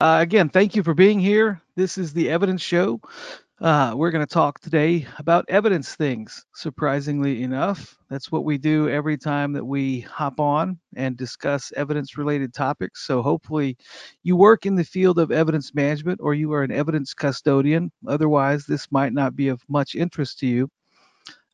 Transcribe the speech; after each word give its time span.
Uh, 0.00 0.18
again, 0.20 0.48
thank 0.48 0.76
you 0.76 0.82
for 0.84 0.94
being 0.94 1.18
here. 1.18 1.60
This 1.74 1.98
is 1.98 2.12
the 2.12 2.30
Evidence 2.30 2.62
Show. 2.62 3.00
Uh, 3.60 3.94
we're 3.96 4.12
going 4.12 4.24
to 4.24 4.32
talk 4.32 4.60
today 4.60 5.04
about 5.18 5.44
evidence 5.48 5.96
things. 5.96 6.44
Surprisingly 6.54 7.42
enough, 7.42 7.96
that's 8.08 8.30
what 8.30 8.44
we 8.44 8.58
do 8.58 8.88
every 8.88 9.18
time 9.18 9.52
that 9.54 9.64
we 9.64 9.98
hop 10.02 10.38
on 10.38 10.78
and 10.94 11.16
discuss 11.16 11.72
evidence 11.76 12.16
related 12.16 12.54
topics. 12.54 13.04
So, 13.04 13.20
hopefully, 13.22 13.76
you 14.22 14.36
work 14.36 14.66
in 14.66 14.76
the 14.76 14.84
field 14.84 15.18
of 15.18 15.32
evidence 15.32 15.74
management 15.74 16.20
or 16.22 16.32
you 16.32 16.52
are 16.52 16.62
an 16.62 16.70
evidence 16.70 17.12
custodian. 17.12 17.90
Otherwise, 18.06 18.66
this 18.66 18.92
might 18.92 19.12
not 19.12 19.34
be 19.34 19.48
of 19.48 19.60
much 19.68 19.96
interest 19.96 20.38
to 20.38 20.46
you. 20.46 20.70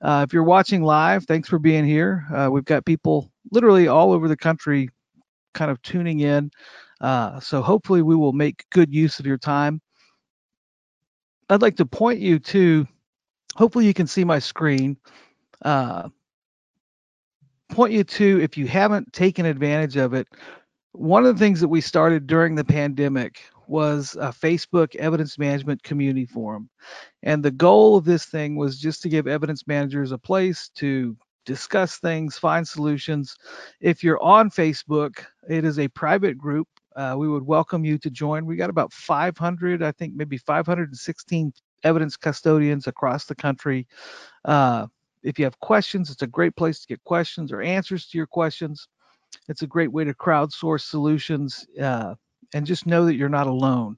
Uh, 0.03 0.23
if 0.29 0.35
you're 0.35 0.45
watching 0.45 0.83
live, 0.83 1.25
thanks 1.25 1.49
for 1.49 1.59
being 1.59 1.87
here. 1.87 2.27
Uh, 2.31 2.51
we've 2.53 2.67
got 2.67 2.85
people 2.85 3.31
literally 3.53 3.89
all 3.89 4.13
over 4.13 4.29
the 4.29 4.37
country 4.37 4.91
kind 5.55 5.71
of 5.71 5.81
tuning 5.81 6.21
in. 6.21 6.51
Uh, 7.01 7.41
so 7.41 7.63
hopefully 7.63 8.03
we 8.03 8.17
will 8.17 8.33
make 8.33 8.65
good 8.71 8.93
use 8.93 9.19
of 9.19 9.27
your 9.27 9.39
time. 9.39 9.81
I'd 11.49 11.63
like 11.63 11.77
to 11.77 11.87
point 11.87 12.21
you 12.21 12.39
to, 12.39 12.87
hopefully 13.55 13.87
you 13.87 13.95
can 13.95 14.07
see 14.07 14.25
my 14.25 14.39
screen. 14.39 14.97
Uh, 15.63 16.09
point 17.71 17.93
you 17.93 18.05
to, 18.05 18.41
if 18.41 18.57
you 18.57 18.67
haven't 18.67 19.13
taken 19.13 19.47
advantage 19.47 19.97
of 19.97 20.15
it, 20.15 20.29
one 20.93 21.27
of 21.27 21.35
the 21.35 21.39
things 21.39 21.61
that 21.61 21.69
we 21.69 21.81
started 21.81 22.27
during 22.27 22.55
the 22.55 22.65
pandemic 22.65 23.43
was 23.67 24.17
a 24.21 24.29
Facebook 24.29 24.95
evidence 24.97 25.39
management 25.39 25.83
community 25.83 26.27
forum. 26.27 26.69
And 27.23 27.43
the 27.43 27.51
goal 27.51 27.97
of 27.97 28.05
this 28.05 28.27
thing 28.27 28.57
was 28.57 28.79
just 28.79 29.03
to 29.03 29.09
give 29.09 29.27
evidence 29.27 29.67
managers 29.67 30.13
a 30.13 30.19
place 30.19 30.71
to 30.77 31.17
discuss 31.47 31.99
things, 31.99 32.39
find 32.39 32.67
solutions. 32.67 33.37
If 33.81 34.05
you're 34.05 34.23
on 34.23 34.51
Facebook, 34.51 35.25
it 35.49 35.65
is 35.65 35.79
a 35.79 35.89
private 35.89 36.39
group. 36.39 36.69
Uh, 36.95 37.15
we 37.17 37.29
would 37.29 37.45
welcome 37.45 37.85
you 37.85 37.99
to 37.99 38.11
join. 38.11 38.47
We 38.47 38.57
got 38.57 38.71
about 38.71 38.93
500, 38.93 39.83
I 39.83 39.93
think 39.93 40.15
maybe 40.15 40.39
516 40.39 41.53
evidence 41.83 42.17
custodians 42.17 42.87
across 42.87 43.25
the 43.25 43.35
country. 43.35 43.87
Uh, 44.45 44.87
if 45.23 45.39
you 45.39 45.45
have 45.45 45.59
questions, 45.61 46.11
it's 46.11 46.23
a 46.23 46.27
great 46.27 46.55
place 46.57 46.81
to 46.81 46.87
get 46.87 47.03
questions 47.05 47.53
or 47.53 47.63
answers 47.63 48.07
to 48.09 48.19
your 48.19 48.27
questions. 48.27 48.89
It's 49.49 49.63
a 49.63 49.67
great 49.67 49.93
way 49.93 50.05
to 50.05 50.15
crowdsource 50.15 50.83
solutions 50.83 51.67
uh, 51.81 52.15
and 52.55 52.67
just 52.67 52.87
know 52.87 53.05
that 53.07 53.17
you're 53.17 53.29
not 53.29 53.47
alone 53.47 53.97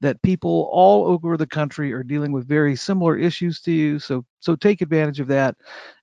that 0.00 0.22
people 0.22 0.68
all 0.72 1.06
over 1.06 1.36
the 1.36 1.46
country 1.46 1.92
are 1.92 2.02
dealing 2.02 2.32
with 2.32 2.46
very 2.46 2.76
similar 2.76 3.16
issues 3.16 3.60
to 3.62 3.72
you. 3.72 3.98
So 3.98 4.24
so 4.40 4.54
take 4.54 4.80
advantage 4.80 5.20
of 5.20 5.26
that. 5.28 5.56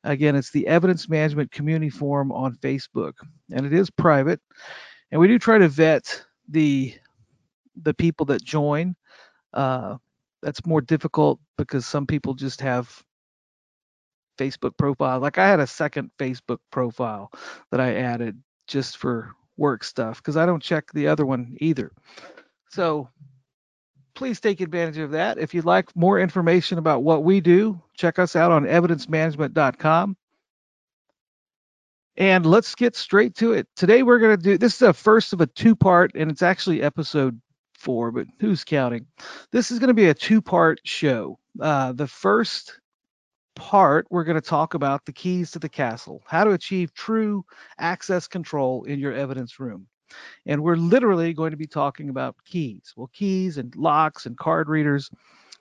Again, 0.04 0.36
it's 0.36 0.52
the 0.52 0.68
Evidence 0.68 1.08
Management 1.08 1.52
Community 1.52 1.90
Forum 1.90 2.32
on 2.32 2.56
Facebook, 2.56 3.14
and 3.52 3.66
it 3.66 3.74
is 3.74 3.90
private. 3.90 4.42
And 5.12 5.22
we 5.22 5.28
do 5.28 5.40
try 5.40 5.58
to 5.58 5.70
vet 5.70 6.25
the 6.48 6.94
the 7.82 7.94
people 7.94 8.26
that 8.28 8.44
join. 8.44 8.96
Uh, 9.54 9.98
that's 10.42 10.66
more 10.66 10.82
difficult 10.82 11.40
because 11.58 11.86
some 11.86 12.06
people 12.06 12.34
just 12.34 12.62
have 12.62 13.04
Facebook 14.38 14.78
profile. 14.78 15.20
Like 15.20 15.38
I 15.38 15.48
had 15.48 15.60
a 15.60 15.68
second 15.68 16.12
Facebook 16.20 16.60
profile 16.72 17.32
that 17.72 17.80
I 17.80 17.96
added 17.96 18.42
just 18.68 18.98
for 18.98 19.32
work 19.58 19.84
stuff 19.84 20.18
because 20.18 20.38
I 20.38 20.46
don't 20.46 20.62
check 20.62 20.92
the 20.94 21.08
other 21.08 21.26
one 21.26 21.56
either. 21.60 21.92
So 22.70 23.10
please 24.14 24.40
take 24.40 24.62
advantage 24.62 24.98
of 24.98 25.12
that. 25.12 25.38
If 25.38 25.54
you'd 25.54 25.66
like 25.66 25.96
more 25.96 26.20
information 26.20 26.78
about 26.78 27.04
what 27.04 27.24
we 27.24 27.42
do, 27.42 27.82
check 27.98 28.20
us 28.20 28.36
out 28.36 28.52
on 28.52 28.66
evidencemanagement.com. 28.66 30.18
And 32.18 32.46
let's 32.46 32.76
get 32.76 32.96
straight 32.96 33.36
to 33.36 33.54
it. 33.54 33.68
Today 33.76 34.04
we're 34.04 34.20
going 34.20 34.38
to 34.38 34.44
do 34.44 34.58
this 34.58 34.76
is 34.76 34.82
a 34.82 34.94
first 34.94 35.34
of 35.34 35.42
a 35.42 35.48
two 35.48 35.76
part, 35.76 36.12
and 36.16 36.32
it's 36.32 36.42
actually 36.42 36.82
episode 36.82 37.40
four, 37.74 38.12
but 38.12 38.28
who's 38.40 38.64
counting? 38.64 39.06
This 39.52 39.70
is 39.70 39.80
going 39.80 39.90
to 39.90 39.94
be 39.94 40.08
a 40.08 40.14
two 40.14 40.42
part 40.42 40.80
show. 40.86 41.38
Uh, 41.60 41.92
the 41.92 42.08
first 42.08 42.80
part, 43.56 44.08
we're 44.10 44.24
going 44.24 44.40
to 44.40 44.48
talk 44.48 44.74
about 44.74 45.06
the 45.06 45.14
keys 45.14 45.52
to 45.52 45.60
the 45.60 45.70
castle, 45.70 46.22
how 46.26 46.44
to 46.44 46.52
achieve 46.52 46.94
true 46.94 47.46
access 47.80 48.28
control 48.28 48.84
in 48.84 49.00
your 49.00 49.14
evidence 49.14 49.60
room. 49.60 49.88
And 50.46 50.64
we're 50.64 50.78
literally 50.78 51.34
going 51.34 51.52
to 51.52 51.58
be 51.58 51.68
talking 51.68 52.10
about 52.10 52.36
keys. 52.46 52.94
Well, 52.96 53.10
keys 53.14 53.58
and 53.58 53.76
locks 53.76 54.26
and 54.26 54.38
card 54.38 54.70
readers, 54.70 55.10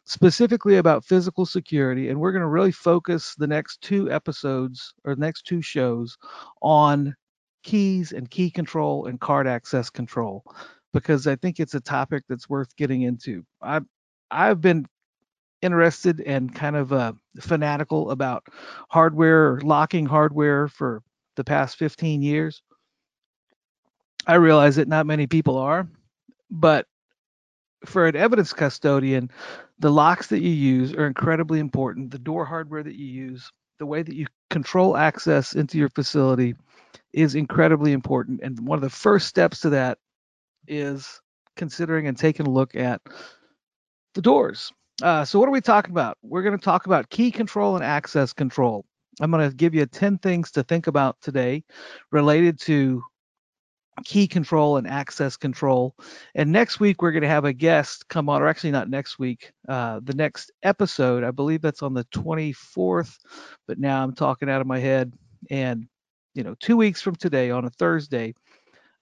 specifically 0.05 0.77
about 0.77 1.05
physical 1.05 1.47
security. 1.47 2.09
And 2.09 2.21
we're 2.21 2.33
going 2.33 2.43
to 2.43 2.49
really 2.49 2.73
focus 2.73 3.35
the 3.37 3.47
next 3.47 3.81
two 3.81 4.11
episodes 4.11 4.95
or 5.05 5.15
the 5.15 5.21
next 5.21 5.43
two 5.47 5.63
shows 5.63 6.17
on 6.63 7.15
keys 7.63 8.13
and 8.13 8.31
key 8.31 8.51
control 8.51 9.07
and 9.07 9.21
card 9.21 9.47
access 9.47 9.89
control 9.91 10.45
because 10.93 11.27
I 11.27 11.37
think 11.37 11.59
it's 11.59 11.75
a 11.75 11.81
topic 11.81 12.25
that's 12.29 12.49
worth 12.49 12.77
getting 12.77 13.03
into. 13.03 13.45
I've 13.63 13.85
I've 14.31 14.61
been 14.61 14.87
interested 15.63 16.21
and 16.21 16.55
kind 16.55 16.77
of 16.77 16.93
uh, 16.93 17.13
fanatical 17.41 18.11
about 18.11 18.47
hardware, 18.91 19.61
locking 19.63 20.05
hardware 20.07 20.69
for 20.69 21.03
the 21.37 21.45
past 21.45 21.77
15 21.79 22.23
years. 22.23 22.63
I 24.27 24.35
realize 24.35 24.77
that 24.77 24.89
not 24.89 25.07
many 25.07 25.27
people 25.27 25.59
are, 25.59 25.89
but 26.51 26.87
for 27.85 28.07
an 28.07 28.17
evidence 28.17 28.53
custodian, 28.53 29.31
the 29.79 29.91
locks 29.91 30.29
that 30.29 30.41
you 30.41 30.51
use 30.51 30.93
are 30.93 31.07
incredibly 31.07 31.59
important. 31.59 32.11
The 32.11 32.19
door 32.19 32.45
hardware 32.45 32.83
that 32.83 32.95
you 32.95 33.07
use, 33.07 33.51
the 33.79 33.87
way 33.87 34.03
that 34.03 34.15
you 34.15 34.27
control 34.51 34.97
access 34.97 35.55
into 35.55 35.79
your 35.79 35.89
facility 35.91 36.55
is 37.13 37.35
incredibly 37.35 37.93
important. 37.93 38.41
And 38.43 38.67
one 38.67 38.77
of 38.77 38.83
the 38.83 38.91
first 38.91 39.29
steps 39.29 39.61
to 39.61 39.71
that 39.71 39.99
is 40.67 41.21
considering 41.57 42.07
and 42.07 42.17
taking 42.17 42.47
a 42.47 42.51
look 42.51 42.75
at 42.75 43.01
the 44.15 44.23
doors. 44.23 44.73
Uh, 45.03 45.25
so, 45.25 45.39
what 45.39 45.49
are 45.49 45.53
we 45.53 45.61
talking 45.61 45.91
about? 45.91 46.17
We're 46.23 46.43
going 46.43 46.57
to 46.57 46.65
talk 46.65 46.87
about 46.87 47.11
key 47.11 47.31
control 47.31 47.75
and 47.75 47.85
access 47.85 48.33
control. 48.33 48.85
I'm 49.21 49.31
going 49.31 49.49
to 49.49 49.55
give 49.55 49.75
you 49.75 49.87
10 49.87 50.19
things 50.19 50.51
to 50.53 50.63
think 50.63 50.87
about 50.87 51.21
today 51.21 51.65
related 52.11 52.61
to 52.61 53.03
key 54.05 54.27
control 54.27 54.77
and 54.77 54.87
access 54.87 55.37
control. 55.37 55.95
And 56.35 56.51
next 56.51 56.81
week 56.81 57.01
we're 57.01 57.13
going 57.13 57.23
to 57.23 57.29
have 57.29 57.45
a 57.45 57.53
guest 57.53 58.09
come 58.09 58.29
on, 58.29 58.43
or 58.43 58.49
actually 58.49 58.73
not 58.73 58.91
next 58.91 59.19
week, 59.19 59.53
uh, 59.69 60.01
the 60.03 60.15
next 60.15 60.51
episode. 60.63 61.25
I 61.25 61.31
believe 61.31 61.63
that's 61.63 61.83
on 61.83 61.95
the 61.95 62.05
24th, 62.05 63.19
but 63.67 63.79
now 63.79 64.03
I'm 64.03 64.15
talking 64.15 64.51
out 64.51 64.61
of 64.61 64.67
my 64.67 64.79
head. 64.79 65.13
And 65.51 65.87
you 66.35 66.43
know, 66.43 66.55
two 66.59 66.77
weeks 66.77 67.01
from 67.01 67.15
today 67.15 67.51
on 67.51 67.65
a 67.65 67.71
Thursday, 67.71 68.35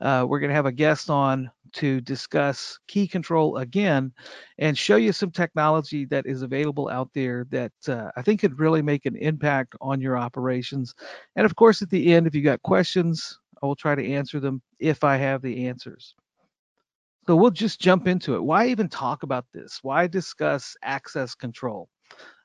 uh, 0.00 0.26
we're 0.28 0.40
going 0.40 0.50
to 0.50 0.56
have 0.56 0.66
a 0.66 0.72
guest 0.72 1.08
on 1.08 1.50
to 1.74 2.00
discuss 2.02 2.78
key 2.86 3.08
control 3.08 3.56
again 3.56 4.12
and 4.58 4.76
show 4.76 4.96
you 4.96 5.12
some 5.12 5.30
technology 5.30 6.04
that 6.04 6.26
is 6.26 6.42
available 6.42 6.88
out 6.90 7.08
there 7.14 7.46
that 7.50 7.72
uh, 7.88 8.10
I 8.16 8.22
think 8.22 8.40
could 8.40 8.58
really 8.58 8.82
make 8.82 9.06
an 9.06 9.16
impact 9.16 9.74
on 9.80 10.00
your 10.00 10.18
operations. 10.18 10.94
And 11.36 11.46
of 11.46 11.56
course, 11.56 11.80
at 11.80 11.88
the 11.88 12.12
end, 12.12 12.26
if 12.26 12.34
you 12.34 12.42
got 12.42 12.62
questions, 12.62 13.38
I 13.62 13.66
will 13.66 13.76
try 13.76 13.94
to 13.94 14.12
answer 14.12 14.40
them 14.40 14.60
if 14.78 15.04
I 15.04 15.16
have 15.16 15.42
the 15.42 15.66
answers. 15.66 16.14
So 17.26 17.36
we'll 17.36 17.52
just 17.52 17.80
jump 17.80 18.08
into 18.08 18.34
it. 18.34 18.42
Why 18.42 18.66
even 18.66 18.88
talk 18.88 19.22
about 19.22 19.46
this? 19.54 19.78
Why 19.82 20.08
discuss 20.08 20.76
access 20.82 21.34
control? 21.34 21.88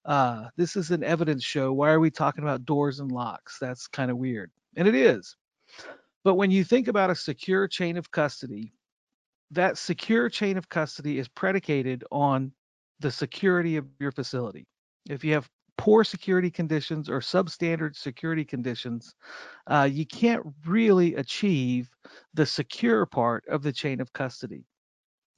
Uh, 0.06 0.46
this 0.56 0.76
is 0.76 0.92
an 0.92 1.04
evidence 1.04 1.44
show. 1.44 1.74
Why 1.74 1.90
are 1.90 2.00
we 2.00 2.12
talking 2.12 2.44
about 2.44 2.66
doors 2.66 3.00
and 3.00 3.12
locks? 3.12 3.58
That's 3.60 3.88
kind 3.88 4.12
of 4.12 4.18
weird. 4.18 4.52
And 4.76 4.88
it 4.88 4.96
is. 4.96 5.36
But 6.24 6.36
when 6.36 6.52
you 6.52 6.64
think 6.64 6.88
about 6.88 7.10
a 7.10 7.16
secure 7.16 7.68
chain 7.68 7.98
of 7.98 8.12
custody, 8.12 8.74
that 9.52 9.78
secure 9.78 10.30
chain 10.30 10.58
of 10.58 10.70
custody 10.70 11.18
is 11.18 11.28
predicated 11.28 12.04
on 12.12 12.52
the 13.00 13.12
security 13.12 13.78
of 13.78 13.88
your 14.00 14.12
facility. 14.12 14.68
If 15.10 15.24
you 15.24 15.34
have 15.34 15.50
poor 15.78 16.04
security 16.04 16.50
conditions 16.50 17.10
or 17.10 17.20
substandard 17.20 17.96
security 17.96 18.44
conditions, 18.44 19.14
uh, 19.68 19.88
you 19.90 20.06
can't 20.06 20.44
really 20.66 21.16
achieve 21.16 21.90
the 22.34 22.46
secure 22.46 23.06
part 23.06 23.44
of 23.48 23.64
the 23.64 23.72
chain 23.72 24.02
of 24.02 24.12
custody. 24.14 24.66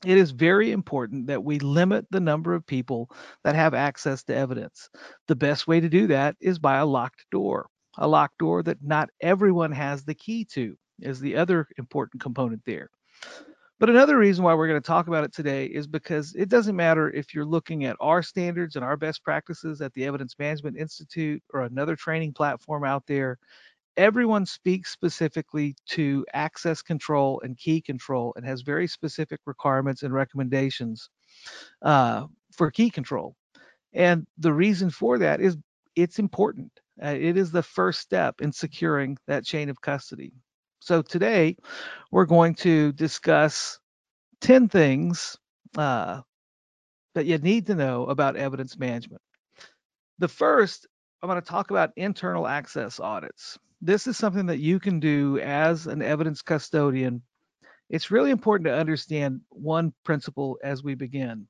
It 0.05 0.17
is 0.17 0.31
very 0.31 0.71
important 0.71 1.27
that 1.27 1.43
we 1.43 1.59
limit 1.59 2.05
the 2.09 2.21
number 2.21 2.53
of 2.53 2.65
people 2.65 3.09
that 3.43 3.55
have 3.55 3.73
access 3.73 4.23
to 4.23 4.35
evidence. 4.35 4.89
The 5.27 5.35
best 5.35 5.67
way 5.67 5.81
to 5.81 5.89
do 5.89 6.07
that 6.07 6.37
is 6.39 6.57
by 6.57 6.77
a 6.77 6.85
locked 6.85 7.25
door, 7.31 7.67
a 7.97 8.07
locked 8.07 8.37
door 8.37 8.63
that 8.63 8.77
not 8.81 9.09
everyone 9.19 9.73
has 9.73 10.05
the 10.05 10.15
key 10.15 10.45
to, 10.53 10.77
is 11.01 11.19
the 11.19 11.35
other 11.35 11.67
important 11.77 12.21
component 12.21 12.61
there. 12.65 12.89
But 13.79 13.89
another 13.89 14.17
reason 14.17 14.43
why 14.43 14.53
we're 14.55 14.67
going 14.67 14.81
to 14.81 14.85
talk 14.85 15.07
about 15.07 15.23
it 15.23 15.33
today 15.33 15.65
is 15.65 15.87
because 15.87 16.35
it 16.35 16.49
doesn't 16.49 16.75
matter 16.75 17.09
if 17.11 17.33
you're 17.33 17.45
looking 17.45 17.85
at 17.85 17.95
our 18.01 18.21
standards 18.21 18.75
and 18.75 18.83
our 18.83 18.97
best 18.97 19.23
practices 19.23 19.79
at 19.79 19.93
the 19.93 20.03
Evidence 20.03 20.35
Management 20.37 20.77
Institute 20.77 21.41
or 21.53 21.61
another 21.61 21.95
training 21.95 22.33
platform 22.33 22.83
out 22.83 23.07
there. 23.07 23.37
Everyone 23.95 24.45
speaks 24.45 24.91
specifically 24.91 25.75
to 25.89 26.25
access 26.33 26.81
control 26.81 27.41
and 27.43 27.57
key 27.57 27.81
control 27.81 28.33
and 28.35 28.45
has 28.45 28.61
very 28.61 28.87
specific 28.87 29.39
requirements 29.45 30.03
and 30.03 30.13
recommendations 30.13 31.09
uh, 31.81 32.25
for 32.51 32.71
key 32.71 32.89
control. 32.89 33.35
And 33.93 34.27
the 34.37 34.53
reason 34.53 34.89
for 34.89 35.17
that 35.19 35.39
is 35.39 35.57
it's 35.95 36.19
important. 36.19 36.71
Uh, 37.01 37.15
it 37.17 37.37
is 37.37 37.51
the 37.51 37.63
first 37.63 38.01
step 38.01 38.41
in 38.41 38.51
securing 38.51 39.17
that 39.27 39.45
chain 39.45 39.69
of 39.69 39.81
custody. 39.81 40.33
So 40.79 41.01
today 41.01 41.57
we're 42.11 42.25
going 42.25 42.55
to 42.55 42.91
discuss 42.93 43.79
10 44.41 44.69
things 44.69 45.37
uh, 45.77 46.21
that 47.15 47.25
you 47.25 47.37
need 47.37 47.67
to 47.67 47.75
know 47.75 48.05
about 48.05 48.37
evidence 48.37 48.77
management. 48.77 49.21
The 50.19 50.29
first, 50.29 50.87
I'm 51.21 51.29
going 51.29 51.41
to 51.41 51.47
talk 51.47 51.69
about 51.69 51.91
internal 51.95 52.47
access 52.47 52.99
audits. 52.99 53.57
This 53.81 54.07
is 54.07 54.17
something 54.17 54.47
that 54.47 54.59
you 54.59 54.79
can 54.79 54.99
do 54.99 55.39
as 55.39 55.87
an 55.87 56.01
evidence 56.01 56.41
custodian. 56.41 57.21
It's 57.89 58.11
really 58.11 58.31
important 58.31 58.67
to 58.67 58.77
understand 58.77 59.41
one 59.49 59.93
principle 60.03 60.57
as 60.63 60.83
we 60.83 60.95
begin. 60.95 61.47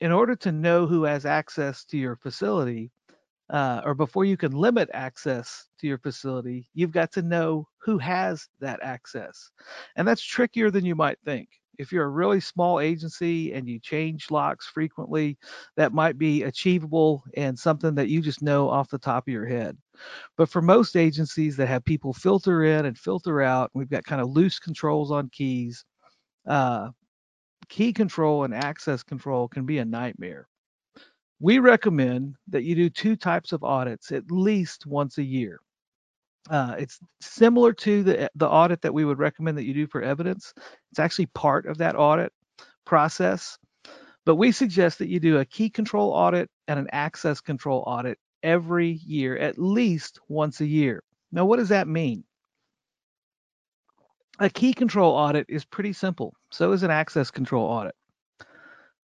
In 0.00 0.12
order 0.12 0.36
to 0.36 0.52
know 0.52 0.86
who 0.86 1.04
has 1.04 1.26
access 1.26 1.84
to 1.86 1.98
your 1.98 2.16
facility, 2.16 2.90
uh, 3.50 3.82
or 3.84 3.94
before 3.94 4.24
you 4.24 4.36
can 4.36 4.52
limit 4.52 4.88
access 4.94 5.68
to 5.78 5.86
your 5.86 5.98
facility, 5.98 6.66
you've 6.74 6.92
got 6.92 7.12
to 7.12 7.22
know 7.22 7.68
who 7.78 7.98
has 7.98 8.48
that 8.60 8.80
access. 8.82 9.50
And 9.96 10.08
that's 10.08 10.22
trickier 10.22 10.70
than 10.70 10.84
you 10.84 10.94
might 10.94 11.18
think. 11.24 11.48
If 11.76 11.92
you're 11.92 12.04
a 12.04 12.08
really 12.08 12.40
small 12.40 12.78
agency 12.78 13.52
and 13.52 13.68
you 13.68 13.80
change 13.80 14.30
locks 14.30 14.66
frequently, 14.66 15.36
that 15.76 15.92
might 15.92 16.16
be 16.16 16.44
achievable 16.44 17.24
and 17.36 17.58
something 17.58 17.96
that 17.96 18.08
you 18.08 18.22
just 18.22 18.42
know 18.42 18.70
off 18.70 18.90
the 18.90 18.98
top 18.98 19.26
of 19.26 19.32
your 19.32 19.46
head. 19.46 19.76
But 20.36 20.48
for 20.48 20.62
most 20.62 20.96
agencies 20.96 21.56
that 21.56 21.66
have 21.66 21.84
people 21.84 22.12
filter 22.12 22.64
in 22.64 22.86
and 22.86 22.96
filter 22.96 23.42
out, 23.42 23.70
we've 23.74 23.90
got 23.90 24.04
kind 24.04 24.22
of 24.22 24.30
loose 24.30 24.60
controls 24.60 25.10
on 25.10 25.28
keys. 25.30 25.84
Uh, 26.46 26.90
key 27.68 27.92
control 27.92 28.44
and 28.44 28.54
access 28.54 29.02
control 29.02 29.48
can 29.48 29.66
be 29.66 29.78
a 29.78 29.84
nightmare. 29.84 30.46
We 31.44 31.58
recommend 31.58 32.36
that 32.48 32.64
you 32.64 32.74
do 32.74 32.88
two 32.88 33.16
types 33.16 33.52
of 33.52 33.62
audits 33.62 34.12
at 34.12 34.30
least 34.30 34.86
once 34.86 35.18
a 35.18 35.22
year. 35.22 35.60
Uh, 36.48 36.76
it's 36.78 36.98
similar 37.20 37.74
to 37.74 38.02
the, 38.02 38.30
the 38.34 38.48
audit 38.48 38.80
that 38.80 38.94
we 38.94 39.04
would 39.04 39.18
recommend 39.18 39.58
that 39.58 39.66
you 39.66 39.74
do 39.74 39.86
for 39.86 40.00
evidence. 40.00 40.54
It's 40.90 40.98
actually 40.98 41.26
part 41.26 41.66
of 41.66 41.76
that 41.76 41.96
audit 41.96 42.32
process. 42.86 43.58
But 44.24 44.36
we 44.36 44.52
suggest 44.52 44.98
that 45.00 45.10
you 45.10 45.20
do 45.20 45.36
a 45.36 45.44
key 45.44 45.68
control 45.68 46.12
audit 46.12 46.48
and 46.66 46.78
an 46.78 46.88
access 46.92 47.42
control 47.42 47.84
audit 47.86 48.18
every 48.42 48.92
year, 49.04 49.36
at 49.36 49.58
least 49.58 50.20
once 50.30 50.62
a 50.62 50.66
year. 50.66 51.02
Now, 51.30 51.44
what 51.44 51.58
does 51.58 51.68
that 51.68 51.86
mean? 51.86 52.24
A 54.38 54.48
key 54.48 54.72
control 54.72 55.12
audit 55.12 55.44
is 55.50 55.66
pretty 55.66 55.92
simple. 55.92 56.32
So 56.50 56.72
is 56.72 56.84
an 56.84 56.90
access 56.90 57.30
control 57.30 57.66
audit. 57.66 57.94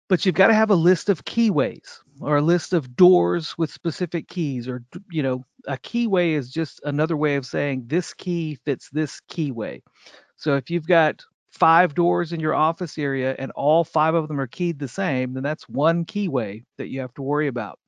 But 0.10 0.26
you've 0.26 0.36
got 0.36 0.48
to 0.48 0.54
have 0.54 0.70
a 0.70 0.76
list 0.76 1.10
of 1.10 1.26
keyways 1.26 2.00
or 2.22 2.38
a 2.38 2.42
list 2.42 2.74
of 2.74 2.96
doors 2.96 3.56
with 3.58 3.72
specific 3.72 4.28
keys 4.28 4.68
or 4.68 4.84
you 5.12 5.22
know 5.22 5.44
a 5.68 5.78
keyway 5.78 6.32
is 6.32 6.50
just 6.52 6.80
another 6.86 7.18
way 7.18 7.36
of 7.36 7.46
saying 7.46 7.84
this 7.88 8.14
key 8.14 8.58
fits 8.66 8.90
this 8.92 9.22
keyway. 9.30 9.82
So 10.38 10.56
if 10.56 10.70
you've 10.70 10.88
got 10.88 11.24
five 11.52 11.94
doors 11.94 12.32
in 12.32 12.40
your 12.40 12.54
office 12.56 12.98
area 12.98 13.36
and 13.38 13.52
all 13.52 13.84
five 13.84 14.14
of 14.16 14.28
them 14.28 14.40
are 14.40 14.48
keyed 14.48 14.80
the 14.80 14.88
same 14.88 15.34
then 15.34 15.44
that's 15.44 15.68
one 15.68 16.06
keyway 16.06 16.64
that 16.78 16.88
you 16.90 17.02
have 17.02 17.14
to 17.16 17.22
worry 17.22 17.48
about. 17.48 17.80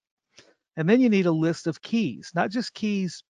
And 0.78 0.90
then 0.90 1.02
you 1.02 1.10
need 1.10 1.26
a 1.26 1.32
list 1.32 1.68
of 1.68 1.82
keys 1.82 2.32
not 2.36 2.52
just 2.52 2.74
keys 2.74 3.24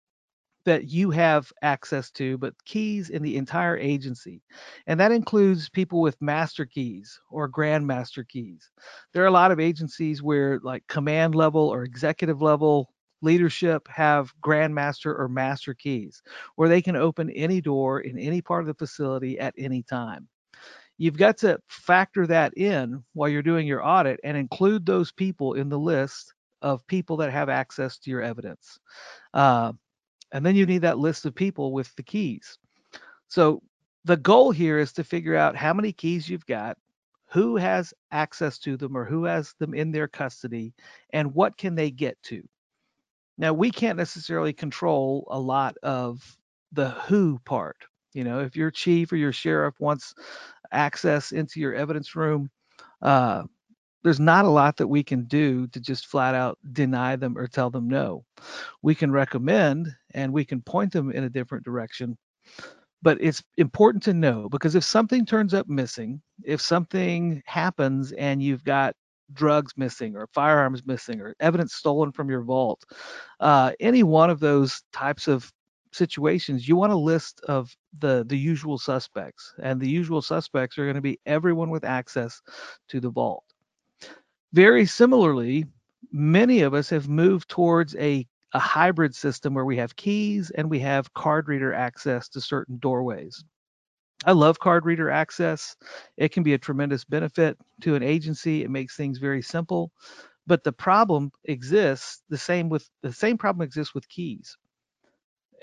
that 0.68 0.90
you 0.90 1.12
have 1.12 1.52
access 1.64 2.12
to, 2.12 2.38
but 2.38 2.54
keys 2.66 3.10
in 3.10 3.24
the 3.24 3.38
entire 3.38 3.78
agency. 3.78 4.44
And 4.88 5.00
that 5.00 5.12
includes 5.12 5.70
people 5.70 6.02
with 6.02 6.22
master 6.22 6.66
keys 6.66 7.20
or 7.32 7.50
grandmaster 7.50 8.28
keys. 8.28 8.72
There 9.14 9.24
are 9.24 9.28
a 9.28 9.32
lot 9.32 9.52
of 9.52 9.60
agencies 9.60 10.24
where, 10.24 10.60
like, 10.64 10.86
command 10.88 11.36
level 11.36 11.68
or 11.70 11.84
executive 11.84 12.42
level 12.42 12.94
leadership 13.22 13.88
have 13.88 14.34
grandmaster 14.42 15.18
or 15.18 15.28
master 15.28 15.74
keys 15.74 16.22
where 16.56 16.70
they 16.70 16.82
can 16.82 16.96
open 16.96 17.32
any 17.32 17.62
door 17.62 18.02
in 18.02 18.20
any 18.20 18.42
part 18.42 18.62
of 18.62 18.68
the 18.68 18.76
facility 18.76 19.40
at 19.40 19.56
any 19.58 19.84
time. 19.84 20.28
You've 20.98 21.18
got 21.18 21.38
to 21.40 21.60
factor 21.68 22.28
that 22.28 22.58
in 22.58 23.04
while 23.14 23.30
you're 23.30 23.44
doing 23.44 23.68
your 23.68 23.86
audit 23.86 24.20
and 24.24 24.38
include 24.38 24.86
those 24.86 25.12
people 25.12 25.54
in 25.54 25.70
the 25.70 25.80
list 25.80 26.34
of 26.62 26.86
people 26.88 27.18
that 27.18 27.32
have 27.32 27.50
access 27.50 28.00
to 28.00 28.10
your 28.12 28.22
evidence. 28.22 28.80
Uh, 29.34 29.74
and 30.32 30.46
then 30.46 30.56
you 30.56 30.66
need 30.66 30.82
that 30.82 31.00
list 31.00 31.26
of 31.26 31.36
people 31.36 31.72
with 31.72 31.96
the 31.96 32.04
keys. 32.04 32.58
So 33.28 33.62
the 34.06 34.18
goal 34.18 34.52
here 34.52 34.80
is 34.80 34.94
to 34.94 35.04
figure 35.04 35.36
out 35.36 35.56
how 35.56 35.74
many 35.74 35.92
keys 35.92 36.30
you've 36.30 36.46
got, 36.46 36.78
who 37.30 37.58
has 37.58 37.94
access 38.12 38.58
to 38.60 38.78
them 38.78 38.96
or 38.96 39.04
who 39.04 39.26
has 39.26 39.54
them 39.60 39.74
in 39.74 39.92
their 39.92 40.08
custody, 40.08 40.74
and 41.12 41.34
what 41.34 41.58
can 41.58 41.76
they 41.76 41.92
get 41.92 42.22
to. 42.24 42.42
Now, 43.38 43.54
we 43.54 43.70
can't 43.70 43.98
necessarily 43.98 44.54
control 44.54 45.28
a 45.30 45.40
lot 45.40 45.76
of 45.84 46.38
the 46.72 46.90
who 46.92 47.40
part. 47.46 47.78
You 48.14 48.24
know, 48.24 48.40
if 48.40 48.56
your 48.56 48.72
chief 48.72 49.12
or 49.12 49.18
your 49.18 49.34
sheriff 49.34 49.76
wants 49.80 50.16
access 50.72 51.32
into 51.32 51.60
your 51.60 51.76
evidence 51.76 52.16
room, 52.16 52.50
uh, 53.02 53.44
there's 54.04 54.20
not 54.20 54.46
a 54.46 54.50
lot 54.50 54.78
that 54.78 54.88
we 54.88 55.04
can 55.04 55.26
do 55.26 55.68
to 55.68 55.80
just 55.80 56.08
flat 56.08 56.34
out 56.34 56.58
deny 56.72 57.16
them 57.16 57.38
or 57.38 57.46
tell 57.46 57.70
them 57.70 57.88
no. 57.88 58.24
We 58.82 58.96
can 58.96 59.12
recommend 59.12 59.94
and 60.18 60.34
we 60.34 60.44
can 60.44 60.62
point 60.62 60.92
them 60.92 61.12
in 61.12 61.24
a 61.24 61.30
different 61.30 61.64
direction. 61.64 62.18
But 63.04 63.20
it's 63.22 63.44
important 63.58 64.04
to 64.04 64.14
know 64.14 64.50
because 64.50 64.76
if 64.76 64.84
something 64.84 65.26
turns 65.26 65.54
up 65.54 65.70
missing, 65.70 66.22
if 66.44 66.60
something 66.60 67.42
happens 67.46 68.12
and 68.14 68.42
you've 68.42 68.64
got 68.64 68.96
drugs 69.34 69.74
missing 69.78 70.16
or 70.16 70.28
firearms 70.34 70.84
missing 70.86 71.22
or 71.22 71.36
evidence 71.40 71.76
stolen 71.76 72.12
from 72.12 72.30
your 72.30 72.42
vault, 72.42 72.84
uh, 73.40 73.72
any 73.80 74.02
one 74.02 74.32
of 74.32 74.40
those 74.40 74.82
types 74.92 75.28
of 75.28 75.52
situations, 75.92 76.68
you 76.68 76.76
want 76.76 76.92
a 76.92 76.98
list 76.98 77.40
of 77.48 77.74
the 78.00 78.26
the 78.28 78.38
usual 78.38 78.80
suspects, 78.80 79.54
and 79.62 79.80
the 79.80 79.90
usual 79.90 80.22
suspects 80.22 80.78
are 80.78 80.86
going 80.86 80.96
to 80.96 81.02
be 81.02 81.20
everyone 81.28 81.70
with 81.70 81.84
access 81.86 82.42
to 82.90 83.00
the 83.00 83.12
vault. 83.12 83.44
Very 84.54 84.86
similarly, 84.86 85.66
many 86.12 86.62
of 86.62 86.74
us 86.74 86.90
have 86.90 87.08
moved 87.08 87.50
towards 87.50 87.96
a, 87.98 88.26
a 88.54 88.60
hybrid 88.60 89.14
system 89.16 89.54
where 89.54 89.66
we 89.66 89.78
have 89.78 89.96
keys 89.96 90.52
and 90.52 90.70
we 90.70 90.80
have 90.80 91.14
card 91.14 91.48
reader 91.48 91.74
access 91.74 92.30
to 92.30 92.42
certain 92.42 92.78
doorways. 92.78 93.44
I 94.26 94.32
love 94.32 94.60
card 94.60 94.86
reader 94.86 95.10
access. 95.10 95.76
It 96.18 96.32
can 96.32 96.44
be 96.44 96.54
a 96.54 96.58
tremendous 96.58 97.04
benefit 97.06 97.58
to 97.82 97.96
an 97.96 98.04
agency. 98.04 98.64
It 98.64 98.72
makes 98.72 98.96
things 98.96 99.20
very 99.20 99.42
simple. 99.42 99.92
But 100.48 100.64
the 100.64 100.72
problem 100.72 101.32
exists 101.44 102.24
the 102.30 102.38
same 102.38 102.70
with 102.70 102.90
the 103.04 103.14
same 103.14 103.38
problem 103.38 103.64
exists 103.64 103.94
with 103.94 104.08
keys. 104.10 104.58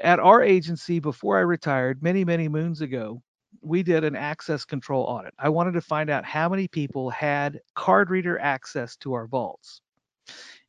At 0.03 0.21
our 0.21 0.43
agency 0.43 1.01
before 1.01 1.39
I 1.39 1.43
retired 1.43 2.03
many 2.03 2.25
many 2.25 2.49
moons 2.49 2.81
ago, 2.81 3.23
we 3.63 3.83
did 3.83 4.05
an 4.05 4.15
access 4.15 4.65
control 4.65 5.05
audit. 5.05 5.35
I 5.39 5.49
wanted 5.49 5.73
to 5.73 5.81
find 5.81 6.11
out 6.11 6.25
how 6.25 6.49
many 6.49 6.69
people 6.69 7.11
had 7.11 7.61
card 7.75 8.11
reader 8.11 8.39
access 8.39 8.97
to 8.99 9.15
our 9.15 9.27
vaults. 9.27 9.81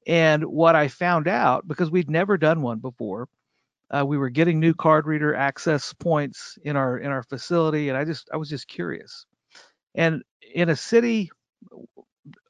And 0.07 0.43
what 0.45 0.75
I 0.75 0.87
found 0.87 1.27
out, 1.27 1.67
because 1.67 1.91
we'd 1.91 2.09
never 2.09 2.37
done 2.37 2.61
one 2.61 2.79
before, 2.79 3.27
uh, 3.91 4.05
we 4.05 4.17
were 4.17 4.29
getting 4.29 4.59
new 4.59 4.73
card 4.73 5.07
reader 5.07 5.35
access 5.35 5.93
points 5.93 6.57
in 6.63 6.75
our 6.75 6.97
in 6.97 7.11
our 7.11 7.23
facility, 7.23 7.89
and 7.89 7.97
I 7.97 8.05
just 8.05 8.29
I 8.33 8.37
was 8.37 8.49
just 8.49 8.67
curious. 8.67 9.25
And 9.95 10.23
in 10.53 10.69
a 10.69 10.75
city 10.75 11.31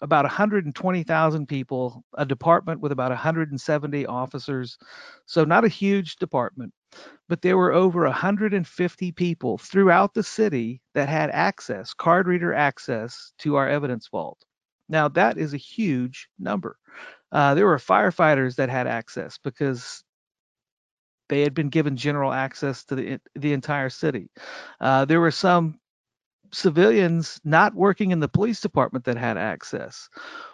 about 0.01 0.23
120,000 0.25 1.47
people, 1.47 2.03
a 2.17 2.25
department 2.25 2.79
with 2.81 2.91
about 2.91 3.11
170 3.11 4.05
officers, 4.05 4.77
so 5.25 5.43
not 5.43 5.65
a 5.65 5.69
huge 5.69 6.15
department 6.17 6.73
but 7.27 7.41
there 7.41 7.57
were 7.57 7.73
over 7.73 8.03
150 8.03 9.11
people 9.13 9.57
throughout 9.57 10.13
the 10.13 10.23
city 10.23 10.81
that 10.93 11.09
had 11.09 11.29
access, 11.31 11.93
card 11.93 12.27
reader 12.27 12.53
access 12.53 13.33
to 13.39 13.55
our 13.55 13.67
evidence 13.67 14.07
vault. 14.07 14.39
Now, 14.89 15.07
that 15.09 15.37
is 15.37 15.53
a 15.53 15.57
huge 15.57 16.29
number. 16.39 16.77
Uh, 17.31 17.53
there 17.55 17.65
were 17.65 17.77
firefighters 17.77 18.55
that 18.55 18.69
had 18.69 18.87
access 18.87 19.37
because 19.43 20.03
they 21.29 21.41
had 21.41 21.53
been 21.53 21.69
given 21.69 21.97
general 21.97 22.31
access 22.31 22.85
to 22.85 22.95
the, 22.95 23.19
the 23.35 23.53
entire 23.53 23.89
city. 23.89 24.29
Uh, 24.79 25.05
there 25.05 25.19
were 25.19 25.31
some 25.31 25.79
civilians 26.53 27.39
not 27.43 27.75
working 27.75 28.11
in 28.11 28.19
the 28.19 28.29
police 28.29 28.61
department 28.61 29.05
that 29.05 29.17
had 29.17 29.37
access. 29.37 30.09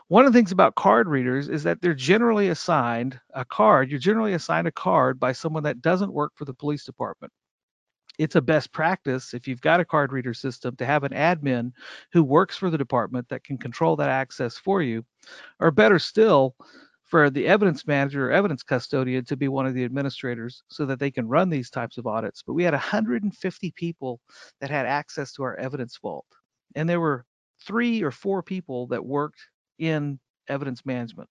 One 0.08 0.26
of 0.26 0.34
the 0.34 0.40
things 0.40 0.52
about 0.52 0.76
card 0.76 1.08
readers 1.08 1.48
is 1.50 1.64
that 1.64 1.82
they're 1.82 1.94
generally 1.94 2.50
assigned 2.50 3.20
a 3.34 3.46
card. 3.46 3.90
You're 3.90 4.00
generally 4.00 4.34
assigned 4.34 4.68
a 4.68 4.72
card 4.72 5.20
by 5.20 5.34
someone 5.34 5.64
that 5.64 5.82
doesn't 5.82 6.14
work 6.14 6.32
for 6.36 6.46
the 6.46 6.54
police 6.54 6.86
department. 6.86 7.32
It's 8.20 8.36
a 8.36 8.42
best 8.42 8.72
practice 8.72 9.34
if 9.34 9.48
you've 9.48 9.62
got 9.62 9.80
a 9.80 9.86
card 9.86 10.12
reader 10.12 10.34
system 10.34 10.76
to 10.78 10.86
have 10.86 11.04
an 11.04 11.14
admin 11.14 11.72
who 12.12 12.24
works 12.24 12.58
for 12.58 12.70
the 12.70 12.78
department 12.78 13.28
that 13.30 13.44
can 13.44 13.58
control 13.58 13.96
that 13.96 14.10
access 14.10 14.58
for 14.58 14.82
you, 14.82 15.04
or 15.60 15.72
better 15.72 16.00
still, 16.00 16.56
for 17.12 17.30
the 17.30 17.46
evidence 17.46 17.86
manager 17.86 18.30
or 18.30 18.32
evidence 18.32 18.64
custodian 18.64 19.26
to 19.26 19.36
be 19.36 19.50
one 19.50 19.66
of 19.66 19.74
the 19.74 19.84
administrators 19.84 20.64
so 20.70 20.86
that 20.86 20.98
they 20.98 21.12
can 21.12 21.28
run 21.28 21.50
these 21.50 21.70
types 21.70 21.98
of 21.98 22.08
audits. 22.08 22.42
But 22.42 22.54
we 22.54 22.64
had 22.64 22.74
150 22.74 23.72
people 23.72 24.22
that 24.62 24.70
had 24.70 24.86
access 24.86 25.34
to 25.34 25.44
our 25.44 25.58
evidence 25.58 25.98
vault. 26.02 26.26
And 26.76 26.88
there 26.88 27.02
were 27.02 27.26
three 27.60 28.02
or 28.02 28.12
four 28.12 28.42
people 28.42 28.88
that 28.88 29.06
worked 29.06 29.42
in 29.78 30.20
evidence 30.48 30.86
management. 30.86 31.30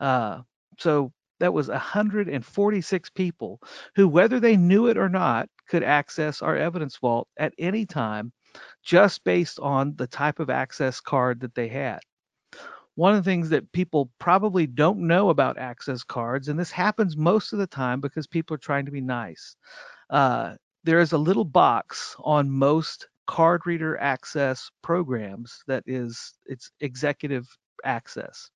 Uh, 0.00 0.40
so 0.78 1.12
that 1.42 1.52
was 1.52 1.66
146 1.66 3.10
people 3.10 3.60
who, 3.96 4.06
whether 4.06 4.38
they 4.38 4.56
knew 4.56 4.86
it 4.86 4.96
or 4.96 5.08
not, 5.08 5.48
could 5.68 5.82
access 5.82 6.40
our 6.40 6.56
evidence 6.56 6.96
vault 6.98 7.26
at 7.36 7.52
any 7.58 7.84
time 7.84 8.32
just 8.84 9.24
based 9.24 9.58
on 9.58 9.96
the 9.96 10.06
type 10.06 10.38
of 10.38 10.50
access 10.50 11.00
card 11.00 11.40
that 11.40 11.56
they 11.56 11.66
had. 11.66 11.98
One 12.94 13.12
of 13.16 13.24
the 13.24 13.28
things 13.28 13.48
that 13.48 13.72
people 13.72 14.08
probably 14.20 14.68
don't 14.68 15.00
know 15.00 15.30
about 15.30 15.58
access 15.58 16.04
cards, 16.04 16.46
and 16.46 16.60
this 16.60 16.70
happens 16.70 17.16
most 17.16 17.52
of 17.52 17.58
the 17.58 17.66
time 17.66 18.00
because 18.00 18.28
people 18.28 18.54
are 18.54 18.58
trying 18.58 18.86
to 18.86 18.92
be 18.92 19.00
nice, 19.00 19.56
uh, 20.10 20.54
there 20.84 21.00
is 21.00 21.10
a 21.10 21.18
little 21.18 21.44
box 21.44 22.14
on 22.20 22.48
most 22.48 23.08
card 23.26 23.62
reader 23.66 23.98
access 23.98 24.70
programs 24.82 25.64
that 25.66 25.82
is 25.86 26.34
it's 26.46 26.70
executive 26.80 27.48
access. 27.84 28.48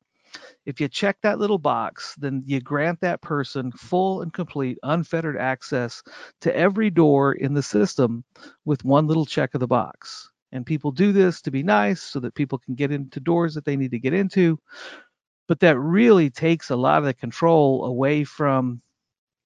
If 0.64 0.81
you 0.81 0.88
check 0.88 1.19
that 1.23 1.38
little 1.38 1.59
box, 1.59 2.14
then 2.16 2.43
you 2.47 2.61
grant 2.61 3.00
that 3.00 3.23
person 3.23 3.73
full 3.73 4.23
and 4.23 4.33
complete 4.33 4.78
unfettered 4.83 5.37
access 5.37 6.02
to 6.40 6.57
every 6.57 6.90
door 6.90 7.35
in 7.35 7.55
the 7.55 7.62
system 7.62 8.25
with 8.64 8.85
one 8.85 9.07
little 9.07 9.26
check 9.26 9.55
of 9.55 9.61
the 9.61 9.66
box. 9.66 10.31
And 10.52 10.66
people 10.66 10.90
do 10.90 11.12
this 11.12 11.40
to 11.43 11.50
be 11.50 11.62
nice 11.62 12.02
so 12.02 12.21
that 12.21 12.35
people 12.35 12.59
can 12.59 12.75
get 12.75 12.90
into 12.90 13.21
doors 13.21 13.55
that 13.55 13.64
they 13.64 13.76
need 13.76 13.90
to 13.90 13.99
get 13.99 14.14
into. 14.14 14.59
But 15.49 15.61
that 15.61 15.78
really 15.78 16.31
takes 16.31 16.71
a 16.71 16.76
lot 16.76 16.99
of 16.99 17.05
the 17.05 17.14
control 17.14 17.85
away 17.85 18.25
from 18.25 18.83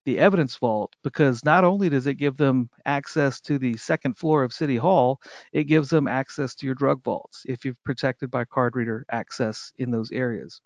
the 0.07 0.19
evidence 0.19 0.57
vault 0.57 0.95
because 1.05 1.45
not 1.45 1.65
only 1.65 1.89
does 1.89 2.07
it 2.07 2.15
give 2.15 2.37
them 2.37 2.71
access 2.87 3.41
to 3.43 3.59
the 3.59 3.77
second 3.77 4.17
floor 4.17 4.43
of 4.43 4.53
City 4.53 4.77
Hall, 4.77 5.21
it 5.53 5.65
gives 5.65 5.91
them 5.91 6.09
access 6.09 6.55
to 6.57 6.67
your 6.67 6.75
drug 6.75 7.03
vaults 7.03 7.43
if 7.47 7.65
you're 7.65 7.77
protected 7.85 8.31
by 8.31 8.45
card 8.45 8.77
reader 8.77 9.05
access 9.11 9.73
in 9.79 9.91
those 9.91 10.11
areas. 10.13 10.61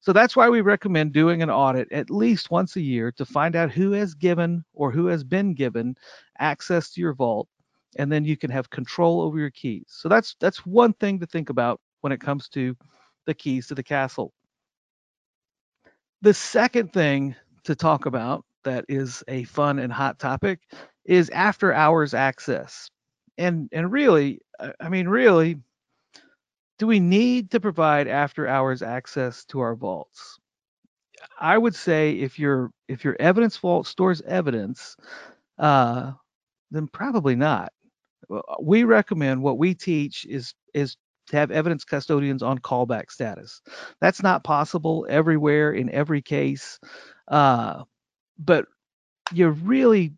So 0.00 0.12
that's 0.12 0.36
why 0.36 0.48
we 0.48 0.60
recommend 0.60 1.12
doing 1.12 1.42
an 1.42 1.50
audit 1.50 1.90
at 1.92 2.10
least 2.10 2.50
once 2.50 2.76
a 2.76 2.80
year 2.80 3.12
to 3.12 3.24
find 3.24 3.56
out 3.56 3.70
who 3.70 3.92
has 3.92 4.14
given 4.14 4.64
or 4.72 4.90
who 4.90 5.06
has 5.06 5.24
been 5.24 5.54
given 5.54 5.96
access 6.38 6.90
to 6.92 7.00
your 7.00 7.14
vault 7.14 7.48
and 7.96 8.10
then 8.10 8.24
you 8.24 8.36
can 8.36 8.50
have 8.50 8.70
control 8.70 9.20
over 9.20 9.38
your 9.38 9.50
keys. 9.50 9.86
So 9.88 10.08
that's 10.08 10.36
that's 10.40 10.64
one 10.66 10.92
thing 10.94 11.20
to 11.20 11.26
think 11.26 11.50
about 11.50 11.80
when 12.00 12.12
it 12.12 12.20
comes 12.20 12.48
to 12.50 12.76
the 13.26 13.34
keys 13.34 13.66
to 13.68 13.74
the 13.74 13.82
castle. 13.82 14.32
The 16.22 16.34
second 16.34 16.92
thing 16.92 17.34
to 17.64 17.74
talk 17.74 18.06
about 18.06 18.44
that 18.64 18.84
is 18.88 19.22
a 19.28 19.44
fun 19.44 19.78
and 19.78 19.92
hot 19.92 20.18
topic 20.18 20.60
is 21.04 21.30
after 21.30 21.72
hours 21.72 22.14
access. 22.14 22.90
And 23.36 23.68
and 23.72 23.90
really, 23.90 24.40
I 24.80 24.88
mean 24.88 25.08
really, 25.08 25.56
do 26.78 26.86
we 26.86 27.00
need 27.00 27.50
to 27.50 27.60
provide 27.60 28.08
after 28.08 28.46
hours 28.46 28.82
access 28.82 29.44
to 29.46 29.60
our 29.60 29.74
vaults? 29.74 30.38
I 31.40 31.58
would 31.58 31.74
say 31.74 32.12
if 32.12 32.38
your 32.38 32.70
if 32.86 33.04
your 33.04 33.16
evidence 33.18 33.56
vault 33.56 33.86
stores 33.86 34.22
evidence, 34.22 34.96
uh, 35.58 36.12
then 36.70 36.88
probably 36.88 37.34
not. 37.36 37.72
We 38.62 38.84
recommend 38.84 39.42
what 39.42 39.58
we 39.58 39.74
teach 39.74 40.24
is 40.26 40.54
is 40.74 40.96
to 41.28 41.36
have 41.36 41.50
evidence 41.50 41.84
custodians 41.84 42.42
on 42.42 42.58
callback 42.58 43.10
status. 43.10 43.60
That's 44.00 44.22
not 44.22 44.44
possible 44.44 45.06
everywhere 45.08 45.72
in 45.72 45.90
every 45.90 46.22
case. 46.22 46.78
Uh, 47.26 47.84
but 48.38 48.66
you 49.32 49.50
really 49.50 50.12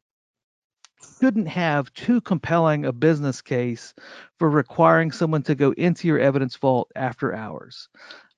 shouldn't 1.21 1.49
have 1.49 1.92
too 1.95 2.21
compelling 2.21 2.85
a 2.85 2.92
business 2.92 3.40
case 3.40 3.95
for 4.38 4.50
requiring 4.50 5.12
someone 5.12 5.42
to 5.42 5.54
go 5.54 5.73
into 5.73 6.09
your 6.09 6.19
evidence 6.19 6.57
vault 6.57 6.90
after 6.97 7.35
hours. 7.35 7.88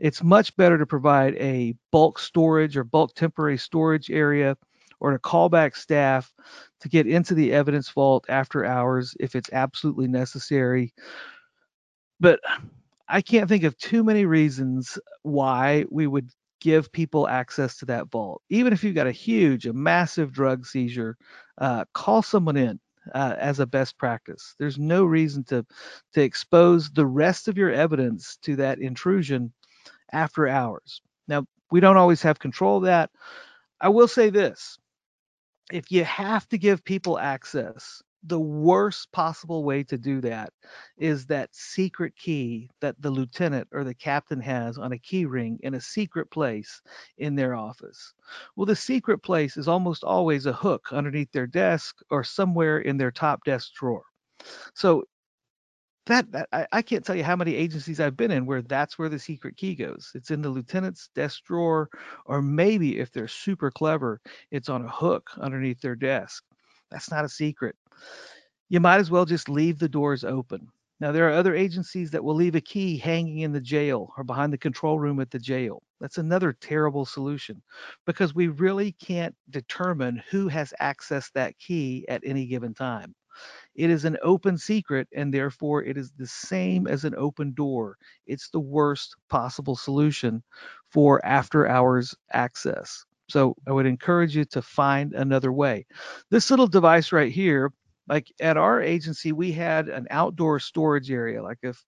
It's 0.01 0.23
much 0.23 0.57
better 0.57 0.79
to 0.79 0.87
provide 0.87 1.35
a 1.37 1.75
bulk 1.91 2.19
storage 2.19 2.77
or 2.77 2.85
bulk 2.85 3.15
temporary 3.15 3.59
storage 3.59 4.11
area 4.11 4.57
or 5.01 5.13
to 5.13 5.19
call 5.19 5.49
back 5.49 5.75
staff 5.77 6.33
to 6.81 6.89
get 6.89 7.07
into 7.07 7.35
the 7.35 7.53
evidence 7.53 7.89
vault 7.89 8.25
after 8.29 8.65
hours 8.65 9.17
if 9.21 9.35
it's 9.35 9.53
absolutely 9.53 10.09
necessary. 10.09 10.93
But 12.21 12.41
I 13.09 13.21
can't 13.21 13.49
think 13.49 13.65
of 13.65 13.77
too 13.79 14.05
many 14.05 14.25
reasons 14.27 14.99
why 15.23 15.85
we 15.91 16.07
would 16.07 16.31
give 16.61 16.93
people 16.93 17.27
access 17.27 17.77
to 17.77 17.85
that 17.87 18.09
vault. 18.11 18.41
Even 18.49 18.73
if 18.73 18.85
you've 18.85 18.95
got 18.95 19.09
a 19.09 19.13
huge, 19.13 19.67
a 19.67 19.73
massive 19.73 20.33
drug 20.33 20.65
seizure, 20.65 21.17
uh, 21.59 21.85
call 21.95 22.23
someone 22.23 22.57
in 22.57 22.81
uh, 23.15 23.35
as 23.39 23.61
a 23.61 23.67
best 23.67 23.99
practice. 23.99 24.55
There's 24.59 24.79
no 24.79 25.05
reason 25.05 25.45
to 25.45 25.67
to 26.15 26.23
expose 26.23 26.91
the 26.91 27.07
rest 27.07 27.49
of 27.49 27.59
your 27.59 27.71
evidence 27.73 28.39
to 28.43 28.57
that 28.57 28.79
intrusion 28.79 29.53
after 30.13 30.49
hours. 30.49 31.01
Now, 31.29 31.45
we 31.71 31.81
don't 31.81 31.97
always 31.97 32.23
have 32.23 32.39
control 32.39 32.79
of 32.79 32.85
that. 32.85 33.11
I 33.81 33.89
will 33.89 34.09
say 34.09 34.31
this: 34.31 34.79
if 35.73 35.91
you 35.91 36.05
have 36.05 36.49
to 36.49 36.59
give 36.59 36.85
people 36.85 37.19
access, 37.19 38.03
the 38.25 38.41
worst 38.41 39.11
possible 39.13 39.65
way 39.65 39.83
to 39.83 39.99
do 39.99 40.21
that 40.21 40.53
is 40.97 41.27
that 41.27 41.55
secret 41.55 42.15
key 42.17 42.71
that 42.81 43.01
the 43.01 43.11
lieutenant 43.11 43.67
or 43.73 43.83
the 43.83 43.95
captain 43.95 44.41
has 44.41 44.79
on 44.79 44.93
a 44.93 44.99
key 44.99 45.27
ring 45.27 45.59
in 45.63 45.75
a 45.75 45.81
secret 45.81 46.31
place 46.31 46.81
in 47.19 47.35
their 47.35 47.55
office. 47.55 48.15
Well, 48.55 48.67
the 48.67 48.77
secret 48.77 49.19
place 49.19 49.57
is 49.57 49.69
almost 49.69 50.05
always 50.05 50.47
a 50.47 50.53
hook 50.53 50.89
underneath 50.93 51.33
their 51.33 51.47
desk 51.47 51.97
or 52.11 52.23
somewhere 52.23 52.79
in 52.79 52.97
their 52.97 53.11
top 53.11 53.45
desk 53.45 53.73
drawer. 53.75 54.05
So 54.75 55.05
that, 56.07 56.31
that 56.33 56.49
I, 56.53 56.67
I, 56.73 56.83
can't 56.83 57.05
tell 57.05 57.15
you 57.15 57.23
how 57.23 57.37
many 57.37 57.55
agencies 57.55 58.01
I've 58.01 58.17
been 58.17 58.33
in 58.33 58.45
where 58.45 58.63
that's 58.63 58.99
where 58.99 59.09
the 59.09 59.21
secret 59.21 59.57
key 59.57 59.75
goes. 59.77 60.11
It's 60.15 60.33
in 60.33 60.43
the 60.43 60.49
lieutenant's 60.49 61.09
desk 61.15 61.45
drawer, 61.45 61.89
or 62.27 62.43
maybe 62.43 62.99
if 62.99 63.13
they're 63.13 63.29
super 63.29 63.71
clever, 63.71 64.21
it's 64.51 64.69
on 64.69 64.85
a 64.85 64.91
hook 64.91 65.31
underneath 65.39 65.81
their 65.81 65.95
desk. 65.95 66.43
That's 66.93 67.11
not 67.13 67.27
a 67.27 67.31
secret 67.31 67.77
you 68.69 68.81
might 68.81 69.01
as 69.01 69.11
well 69.11 69.27
just 69.27 69.51
leave 69.51 69.79
the 69.79 69.89
doors 69.89 70.25
open. 70.25 70.69
Now, 71.01 71.13
there 71.13 71.29
are 71.29 71.35
other 71.35 71.55
agencies 71.55 72.11
that 72.13 72.25
will 72.25 72.35
leave 72.37 72.55
a 72.57 72.61
key 72.63 72.97
hanging 72.97 73.41
in 73.41 73.53
the 73.53 73.61
jail 73.61 74.15
or 74.17 74.25
behind 74.25 74.53
the 74.53 74.59
control 74.59 74.99
room 74.99 75.21
at 75.21 75.31
the 75.31 75.39
jail. 75.39 75.83
That's 76.01 76.19
another 76.19 76.55
terrible 76.55 77.05
solution 77.05 77.63
because 78.07 78.35
we 78.35 78.49
really 78.49 78.93
can't 78.93 79.37
determine 79.51 80.23
who 80.31 80.49
has 80.49 80.73
accessed 80.81 81.33
that 81.35 81.59
key 81.59 82.07
at 82.09 82.23
any 82.25 82.47
given 82.47 82.73
time. 82.75 83.15
It 83.75 83.91
is 83.91 84.07
an 84.07 84.19
open 84.23 84.59
secret 84.59 85.09
and 85.15 85.35
therefore 85.35 85.85
it 85.85 85.99
is 85.99 86.13
the 86.13 86.27
same 86.27 86.87
as 86.87 87.05
an 87.05 87.15
open 87.17 87.53
door. 87.55 87.99
It's 88.27 88.51
the 88.51 88.61
worst 88.61 89.17
possible 89.29 89.77
solution 89.77 90.43
for 90.89 91.25
after 91.27 91.69
hours 91.69 92.15
access. 92.33 93.05
So 93.33 93.57
I 93.67 93.73
would 93.73 93.87
encourage 93.87 94.37
you 94.37 94.45
to 94.47 94.61
find 94.61 95.15
another 95.15 95.53
way. 95.53 95.87
This 96.31 96.51
little 96.51 96.67
device 96.67 97.13
right 97.13 97.33
here 97.33 97.73
like 98.09 98.31
at 98.41 98.57
our 98.57 98.83
agency 98.83 99.33
we 99.33 99.53
had 99.53 99.89
an 99.89 100.07
outdoor 100.11 100.61
storage 100.61 101.11
area. 101.11 101.43
Like 101.43 101.59
if 101.63 101.83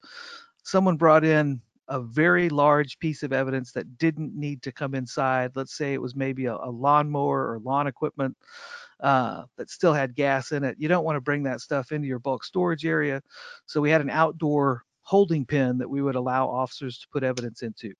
someone 0.63 0.97
brought 0.97 1.25
in 1.25 1.61
a 1.89 2.01
very 2.01 2.49
large 2.49 2.99
piece 2.99 3.23
of 3.23 3.33
evidence 3.33 3.73
that 3.73 3.99
didn't 3.99 4.35
need 4.35 4.63
to 4.63 4.73
come 4.73 4.95
inside 4.95 5.51
let's 5.55 5.77
say 5.77 5.93
it 5.93 6.01
was 6.01 6.17
maybe 6.17 6.47
a, 6.47 6.55
a 6.55 6.71
lawnmower 6.71 7.53
or 7.53 7.61
lawn 7.63 7.87
equipment 7.87 8.35
uh, 9.01 9.43
that 9.59 9.69
still 9.69 9.93
had 9.93 10.15
gas 10.15 10.53
in 10.53 10.65
it 10.65 10.77
you 10.79 10.89
don't 10.89 11.05
want 11.05 11.17
to 11.17 11.21
bring 11.21 11.43
that 11.43 11.61
stuff 11.61 11.93
into 11.93 12.09
your 12.09 12.19
bulk 12.19 12.43
storage 12.43 12.87
area. 12.87 13.21
So 13.67 13.83
we 13.83 13.91
had 13.91 14.01
an 14.01 14.09
outdoor 14.09 14.85
holding 15.03 15.45
pen 15.45 15.77
that 15.77 15.91
we 15.91 16.01
would 16.01 16.15
allow 16.15 16.49
officers 16.49 16.99
to 17.01 17.09
put 17.13 17.23
evidence 17.23 17.61
into. 17.61 17.93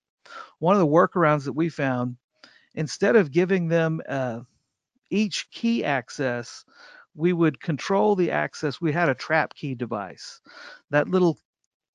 One 0.61 0.75
of 0.75 0.81
the 0.81 0.87
workarounds 0.87 1.45
that 1.45 1.53
we 1.53 1.69
found 1.69 2.17
instead 2.75 3.17
of 3.17 3.31
giving 3.33 3.69
them 3.69 4.01
uh, 4.09 4.41
each 5.11 5.51
key 5.51 5.85
access 5.85 6.65
we 7.15 7.33
would 7.33 7.61
control 7.61 8.15
the 8.15 8.31
access. 8.31 8.81
We 8.81 8.93
had 8.93 9.09
a 9.09 9.15
trap 9.15 9.55
key 9.55 9.75
device. 9.75 10.41
That 10.91 11.09
little 11.09 11.39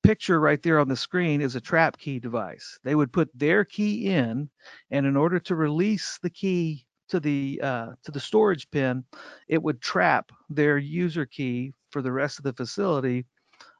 picture 0.02 0.40
right 0.40 0.62
there 0.62 0.78
on 0.78 0.88
the 0.88 0.96
screen 0.96 1.40
is 1.40 1.56
a 1.56 1.60
trap 1.60 1.98
key 1.98 2.18
device. 2.18 2.78
They 2.84 2.94
would 2.94 3.12
put 3.12 3.30
their 3.34 3.64
key 3.64 4.06
in, 4.08 4.48
and 4.90 5.06
in 5.06 5.16
order 5.16 5.38
to 5.40 5.54
release 5.56 6.18
the 6.22 6.30
key 6.30 6.86
to 7.08 7.20
the 7.20 7.60
uh, 7.62 7.86
to 8.04 8.12
the 8.12 8.20
storage 8.20 8.70
pin, 8.70 9.04
it 9.48 9.62
would 9.62 9.80
trap 9.80 10.30
their 10.48 10.78
user 10.78 11.26
key 11.26 11.74
for 11.90 12.02
the 12.02 12.12
rest 12.12 12.38
of 12.38 12.44
the 12.44 12.52
facility. 12.52 13.26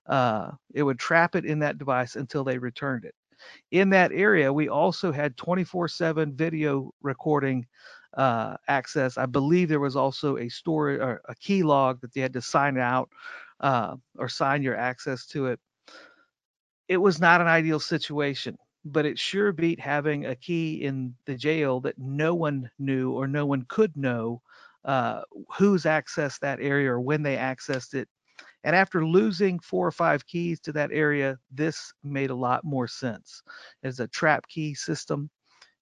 Uh, 0.07 0.53
it 0.75 0.83
would 0.83 0.99
trap 0.99 1.35
it 1.37 1.45
in 1.45 1.61
that 1.61 1.79
device 1.79 2.17
until 2.17 2.45
they 2.45 2.59
returned 2.59 3.05
it. 3.05 3.15
In 3.71 3.91
that 3.91 4.13
area, 4.13 4.53
we 4.53 4.69
also 4.69 5.13
had 5.13 5.37
24/7 5.37 6.35
video 6.35 6.93
recording 7.03 7.67
uh, 8.15 8.57
access. 8.69 9.17
I 9.19 9.27
believe 9.27 9.69
there 9.69 9.81
was 9.81 9.97
also 9.97 10.37
a 10.37 10.49
story 10.49 10.99
or 11.01 11.21
a 11.29 11.35
key 11.35 11.63
log 11.63 12.01
that 12.01 12.13
they 12.13 12.21
had 12.21 12.33
to 12.35 12.43
sign 12.43 12.79
out 12.79 13.09
uh, 13.61 13.97
or 14.19 14.29
sign 14.29 14.63
your 14.63 14.77
access 14.77 15.27
to 15.29 15.47
it. 15.47 15.61
It 16.89 16.97
was 16.99 17.21
not 17.21 17.41
an 17.41 17.47
ideal 17.47 17.81
situation, 17.81 18.59
but 18.85 19.07
it 19.07 19.19
sure 19.19 19.53
beat 19.53 19.81
having 19.81 20.27
a 20.27 20.35
key 20.35 20.83
in 20.83 21.15
the 21.25 21.37
jail 21.37 21.81
that 21.81 21.99
no 21.99 22.35
one 22.35 22.71
knew 22.79 23.13
or 23.13 23.27
no 23.27 23.47
one 23.47 23.65
could 23.69 23.97
know 23.97 24.43
uh, 24.85 25.23
who's 25.57 25.85
accessed 25.85 26.41
that 26.41 26.61
area 26.61 26.91
or 26.91 27.01
when 27.01 27.23
they 27.23 27.37
accessed 27.37 27.95
it. 27.95 28.09
And 28.65 28.77
after 28.77 29.07
losing 29.07 29.59
four 29.59 29.87
or 29.87 29.93
five 29.93 30.27
keys 30.27 30.61
to 30.61 30.73
that 30.73 30.91
area, 30.93 31.39
this 31.51 31.93
made 32.03 32.31
a 32.31 32.35
lot 32.35 32.65
more 32.65 32.87
sense. 32.87 33.43
It's 33.83 34.01
a 34.01 34.09
trap 34.09 34.47
key 34.49 34.75
system 34.75 35.31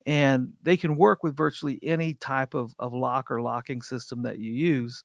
and 0.06 0.52
they 0.62 0.76
can 0.76 0.96
work 0.96 1.22
with 1.22 1.36
virtually 1.36 1.78
any 1.82 2.14
type 2.14 2.54
of, 2.54 2.74
of 2.78 2.94
lock 2.94 3.30
or 3.30 3.42
locking 3.42 3.82
system 3.82 4.22
that 4.22 4.38
you 4.38 4.52
use. 4.52 5.02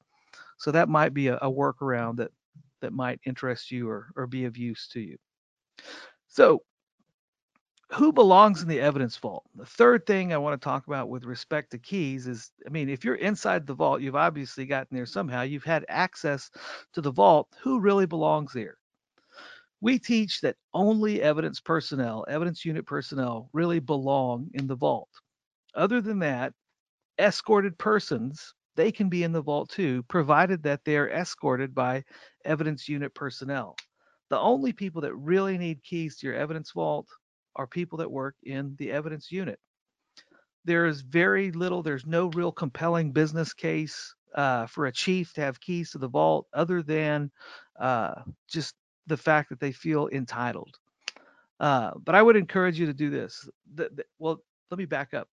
So 0.57 0.71
that 0.71 0.87
might 0.87 1.13
be 1.13 1.27
a, 1.27 1.37
a 1.37 1.51
workaround 1.51 2.17
that 2.17 2.31
that 2.81 2.93
might 2.93 3.19
interest 3.25 3.71
you 3.71 3.89
or, 3.89 4.07
or 4.15 4.27
be 4.27 4.45
of 4.45 4.57
use 4.57 4.87
to 4.89 4.99
you. 4.99 5.17
So, 6.27 6.63
who 7.95 8.11
belongs 8.11 8.61
in 8.61 8.67
the 8.67 8.79
evidence 8.79 9.17
vault? 9.17 9.43
The 9.55 9.65
third 9.65 10.05
thing 10.05 10.33
I 10.33 10.37
want 10.37 10.59
to 10.59 10.63
talk 10.63 10.87
about 10.87 11.09
with 11.09 11.25
respect 11.25 11.71
to 11.71 11.77
keys 11.77 12.27
is 12.27 12.51
I 12.65 12.69
mean, 12.69 12.89
if 12.89 13.03
you're 13.03 13.15
inside 13.15 13.65
the 13.65 13.73
vault, 13.73 14.01
you've 14.01 14.15
obviously 14.15 14.65
gotten 14.65 14.95
there 14.95 15.05
somehow, 15.05 15.41
you've 15.41 15.63
had 15.63 15.85
access 15.89 16.49
to 16.93 17.01
the 17.01 17.11
vault. 17.11 17.49
Who 17.61 17.79
really 17.79 18.05
belongs 18.05 18.53
there? 18.53 18.77
We 19.81 19.99
teach 19.99 20.41
that 20.41 20.55
only 20.73 21.21
evidence 21.21 21.59
personnel, 21.59 22.25
evidence 22.29 22.63
unit 22.63 22.85
personnel, 22.85 23.49
really 23.53 23.79
belong 23.79 24.49
in 24.53 24.65
the 24.65 24.75
vault. 24.75 25.09
Other 25.75 26.01
than 26.01 26.19
that, 26.19 26.53
escorted 27.19 27.77
persons, 27.77 28.53
they 28.75 28.91
can 28.91 29.09
be 29.09 29.23
in 29.23 29.31
the 29.31 29.41
vault 29.41 29.69
too, 29.69 30.03
provided 30.03 30.63
that 30.63 30.81
they're 30.85 31.09
escorted 31.09 31.75
by 31.75 32.03
evidence 32.45 32.87
unit 32.87 33.13
personnel. 33.13 33.75
The 34.29 34.39
only 34.39 34.71
people 34.71 35.01
that 35.01 35.15
really 35.15 35.57
need 35.57 35.83
keys 35.83 36.17
to 36.17 36.27
your 36.27 36.35
evidence 36.35 36.71
vault 36.71 37.07
are 37.55 37.67
people 37.67 37.97
that 37.99 38.11
work 38.11 38.35
in 38.43 38.75
the 38.77 38.91
evidence 38.91 39.31
unit. 39.31 39.59
There 40.65 40.85
is 40.85 41.01
very 41.01 41.51
little, 41.51 41.83
there's 41.83 42.05
no 42.05 42.27
real 42.27 42.51
compelling 42.51 43.11
business 43.11 43.53
case 43.53 44.15
uh, 44.35 44.65
for 44.67 44.85
a 44.85 44.91
chief 44.91 45.33
to 45.33 45.41
have 45.41 45.59
keys 45.59 45.91
to 45.91 45.97
the 45.97 46.07
vault 46.07 46.47
other 46.53 46.81
than 46.81 47.31
uh, 47.79 48.21
just 48.49 48.75
the 49.07 49.17
fact 49.17 49.49
that 49.49 49.59
they 49.59 49.71
feel 49.71 50.07
entitled. 50.09 50.77
Uh, 51.59 51.91
but 52.03 52.15
I 52.15 52.21
would 52.21 52.35
encourage 52.35 52.79
you 52.79 52.85
to 52.85 52.93
do 52.93 53.09
this. 53.09 53.47
The, 53.75 53.89
the, 53.93 54.05
well, 54.19 54.41
let 54.71 54.77
me 54.77 54.85
back 54.85 55.13
up. 55.13 55.29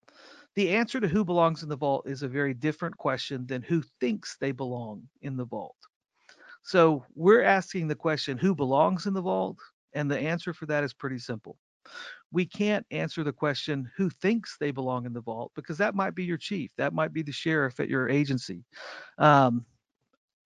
The 0.57 0.71
answer 0.71 1.00
to 1.00 1.09
who 1.09 1.25
belongs 1.25 1.62
in 1.62 1.69
the 1.69 1.77
vault 1.77 2.09
is 2.09 2.23
a 2.23 2.29
very 2.29 2.55
different 2.55 2.97
question 2.97 3.47
than 3.47 3.62
who 3.62 3.83
thinks 4.00 4.37
they 4.37 4.53
belong 4.53 5.03
in 5.23 5.37
the 5.37 5.45
vault. 5.45 5.77
So 6.62 7.05
we're 7.15 7.43
asking 7.43 7.89
the 7.89 7.95
question 7.95 8.37
who 8.37 8.55
belongs 8.55 9.07
in 9.07 9.15
the 9.15 9.23
vault? 9.23 9.57
And 9.95 10.11
the 10.11 10.19
answer 10.19 10.53
for 10.53 10.67
that 10.67 10.85
is 10.85 10.93
pretty 10.93 11.19
simple. 11.19 11.57
We 12.33 12.47
can't 12.47 12.87
answer 12.91 13.25
the 13.25 13.33
question 13.33 13.91
who 13.97 14.09
thinks 14.09 14.57
they 14.57 14.71
belong 14.71 15.07
in 15.07 15.13
the 15.13 15.21
vault 15.21 15.53
because 15.55 15.79
that 15.79 15.95
might 15.95 16.15
be 16.15 16.25
your 16.25 16.37
chief, 16.37 16.71
that 16.79 16.95
might 16.95 17.13
be 17.13 17.23
the 17.23 17.33
sheriff 17.33 17.81
at 17.81 17.89
your 17.89 18.09
agency. 18.09 18.65
Um, 19.19 19.65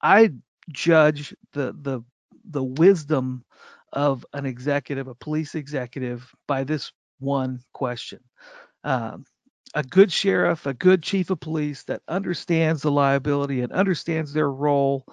I 0.02 0.32
judge 0.70 1.34
the 1.52 1.74
the 1.82 2.02
the 2.50 2.64
wisdom 2.64 3.44
of 3.92 4.24
an 4.32 4.46
executive, 4.46 5.08
a 5.08 5.14
police 5.14 5.54
executive, 5.54 6.30
by 6.46 6.64
this 6.64 6.92
one 7.20 7.60
question. 7.72 8.20
Um, 8.82 9.24
a 9.74 9.82
good 9.82 10.12
sheriff, 10.12 10.66
a 10.66 10.74
good 10.74 11.02
chief 11.02 11.30
of 11.30 11.40
police 11.40 11.82
that 11.84 12.02
understands 12.08 12.82
the 12.82 12.90
liability 12.90 13.60
and 13.62 13.72
understands 13.72 14.32
their 14.32 14.50
role 14.50 15.04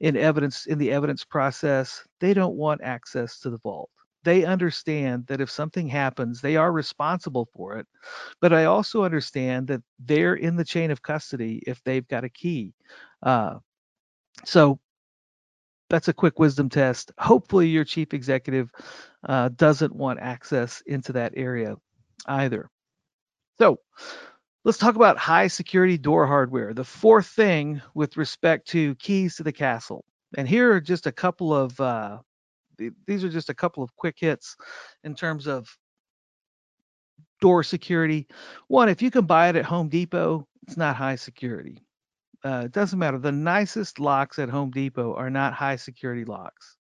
in 0.00 0.16
evidence 0.16 0.66
in 0.66 0.78
the 0.78 0.90
evidence 0.90 1.24
process, 1.24 2.02
they 2.20 2.34
don't 2.34 2.56
want 2.56 2.80
access 2.82 3.40
to 3.40 3.50
the 3.50 3.58
vault. 3.58 3.90
They 4.28 4.44
understand 4.44 5.26
that 5.28 5.40
if 5.40 5.50
something 5.50 5.88
happens, 5.88 6.42
they 6.42 6.56
are 6.56 6.70
responsible 6.70 7.48
for 7.56 7.78
it. 7.78 7.86
But 8.42 8.52
I 8.52 8.66
also 8.66 9.02
understand 9.02 9.68
that 9.68 9.82
they're 9.98 10.34
in 10.34 10.54
the 10.54 10.66
chain 10.66 10.90
of 10.90 11.00
custody 11.00 11.62
if 11.66 11.82
they've 11.82 12.06
got 12.06 12.24
a 12.24 12.28
key. 12.28 12.74
Uh, 13.22 13.54
so 14.44 14.80
that's 15.88 16.08
a 16.08 16.12
quick 16.12 16.38
wisdom 16.38 16.68
test. 16.68 17.10
Hopefully, 17.16 17.68
your 17.68 17.84
chief 17.84 18.12
executive 18.12 18.70
uh, 19.26 19.48
doesn't 19.56 19.96
want 19.96 20.20
access 20.20 20.82
into 20.84 21.14
that 21.14 21.32
area 21.34 21.76
either. 22.26 22.68
So, 23.58 23.78
let's 24.62 24.76
talk 24.76 24.94
about 24.94 25.16
high 25.16 25.46
security 25.46 25.96
door 25.96 26.26
hardware. 26.26 26.74
The 26.74 26.84
fourth 26.84 27.28
thing 27.28 27.80
with 27.94 28.18
respect 28.18 28.68
to 28.68 28.94
keys 28.96 29.36
to 29.36 29.42
the 29.42 29.52
castle. 29.52 30.04
And 30.36 30.46
here 30.46 30.70
are 30.74 30.82
just 30.82 31.06
a 31.06 31.12
couple 31.12 31.54
of 31.54 31.80
uh, 31.80 32.18
these 33.06 33.24
are 33.24 33.28
just 33.28 33.50
a 33.50 33.54
couple 33.54 33.82
of 33.82 33.94
quick 33.96 34.16
hits 34.18 34.56
in 35.04 35.14
terms 35.14 35.46
of 35.46 35.68
door 37.40 37.62
security. 37.62 38.26
One, 38.68 38.88
if 38.88 39.02
you 39.02 39.10
can 39.10 39.26
buy 39.26 39.48
it 39.48 39.56
at 39.56 39.64
Home 39.64 39.88
Depot, 39.88 40.46
it's 40.62 40.76
not 40.76 40.96
high 40.96 41.16
security 41.16 41.82
uh, 42.44 42.62
it 42.66 42.72
doesn't 42.72 42.98
matter. 42.98 43.18
The 43.18 43.32
nicest 43.32 43.98
locks 43.98 44.38
at 44.38 44.48
Home 44.48 44.70
Depot 44.70 45.14
are 45.14 45.30
not 45.30 45.54
high 45.54 45.76
security 45.76 46.24
locks. 46.24 46.76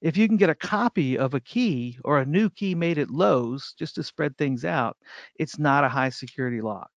If 0.00 0.16
you 0.16 0.26
can 0.28 0.36
get 0.36 0.50
a 0.50 0.54
copy 0.54 1.18
of 1.18 1.34
a 1.34 1.40
key 1.40 1.98
or 2.04 2.18
a 2.18 2.26
new 2.26 2.48
key 2.48 2.74
made 2.74 2.98
at 2.98 3.10
Lowe's 3.10 3.74
just 3.78 3.94
to 3.96 4.02
spread 4.02 4.36
things 4.36 4.64
out, 4.64 4.96
it's 5.36 5.58
not 5.58 5.84
a 5.84 5.88
high 5.88 6.08
security 6.08 6.60
lock. 6.60 6.90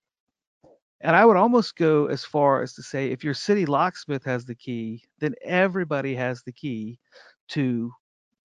And 1.01 1.15
I 1.15 1.25
would 1.25 1.35
almost 1.35 1.75
go 1.75 2.05
as 2.05 2.23
far 2.23 2.61
as 2.61 2.73
to 2.75 2.83
say 2.83 3.09
if 3.09 3.23
your 3.23 3.33
city 3.33 3.65
locksmith 3.65 4.23
has 4.23 4.45
the 4.45 4.55
key, 4.55 5.03
then 5.19 5.35
everybody 5.43 6.15
has 6.15 6.43
the 6.43 6.53
key 6.53 6.97
to 7.49 7.91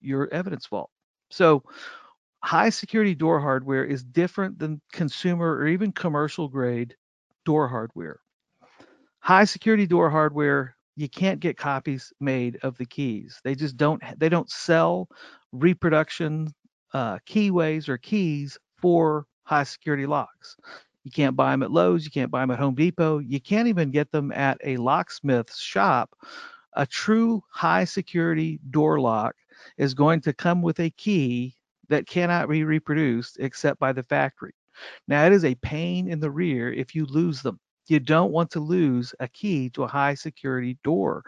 your 0.00 0.28
evidence 0.32 0.66
vault. 0.66 0.90
So 1.30 1.62
high 2.42 2.70
security 2.70 3.14
door 3.14 3.40
hardware 3.40 3.84
is 3.84 4.02
different 4.04 4.58
than 4.58 4.80
consumer 4.92 5.56
or 5.56 5.66
even 5.66 5.92
commercial 5.92 6.48
grade 6.48 6.94
door 7.44 7.68
hardware. 7.68 8.20
High 9.20 9.44
security 9.44 9.86
door 9.86 10.10
hardware, 10.10 10.76
you 10.96 11.08
can't 11.08 11.40
get 11.40 11.56
copies 11.56 12.12
made 12.20 12.58
of 12.62 12.76
the 12.78 12.86
keys. 12.86 13.40
They 13.44 13.54
just 13.54 13.76
don't 13.76 14.02
they 14.18 14.28
don't 14.28 14.50
sell 14.50 15.08
reproduction 15.52 16.52
uh, 16.92 17.18
keyways 17.28 17.88
or 17.88 17.98
keys 17.98 18.58
for 18.78 19.26
high 19.44 19.64
security 19.64 20.06
locks. 20.06 20.56
You 21.04 21.10
can't 21.10 21.36
buy 21.36 21.52
them 21.52 21.62
at 21.62 21.70
Lowe's, 21.70 22.04
you 22.04 22.10
can't 22.10 22.30
buy 22.30 22.40
them 22.40 22.50
at 22.50 22.58
Home 22.58 22.74
Depot, 22.74 23.18
you 23.18 23.40
can't 23.40 23.68
even 23.68 23.90
get 23.90 24.10
them 24.12 24.30
at 24.32 24.58
a 24.64 24.76
locksmith's 24.76 25.58
shop. 25.58 26.14
A 26.74 26.86
true 26.86 27.42
high 27.50 27.84
security 27.84 28.60
door 28.70 29.00
lock 29.00 29.34
is 29.76 29.94
going 29.94 30.20
to 30.22 30.32
come 30.32 30.62
with 30.62 30.80
a 30.80 30.90
key 30.90 31.54
that 31.88 32.06
cannot 32.06 32.48
be 32.48 32.64
reproduced 32.64 33.38
except 33.40 33.78
by 33.78 33.92
the 33.92 34.02
factory. 34.02 34.54
Now, 35.06 35.24
it 35.26 35.32
is 35.32 35.44
a 35.44 35.54
pain 35.56 36.08
in 36.08 36.20
the 36.20 36.30
rear 36.30 36.72
if 36.72 36.94
you 36.94 37.06
lose 37.06 37.42
them 37.42 37.58
you 37.88 37.98
don't 37.98 38.32
want 38.32 38.50
to 38.50 38.60
lose 38.60 39.14
a 39.20 39.28
key 39.28 39.70
to 39.70 39.82
a 39.82 39.88
high 39.88 40.14
security 40.14 40.78
door 40.84 41.22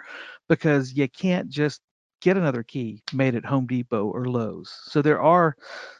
because 0.48 0.92
you 0.92 1.08
can't 1.08 1.48
just 1.48 1.80
get 2.20 2.36
another 2.36 2.62
key 2.62 3.02
made 3.12 3.34
at 3.34 3.46
Home 3.46 3.66
Depot 3.66 4.04
or 4.04 4.26
Lowe's. 4.26 4.70
So 4.84 5.00
there 5.00 5.20
are 5.20 5.56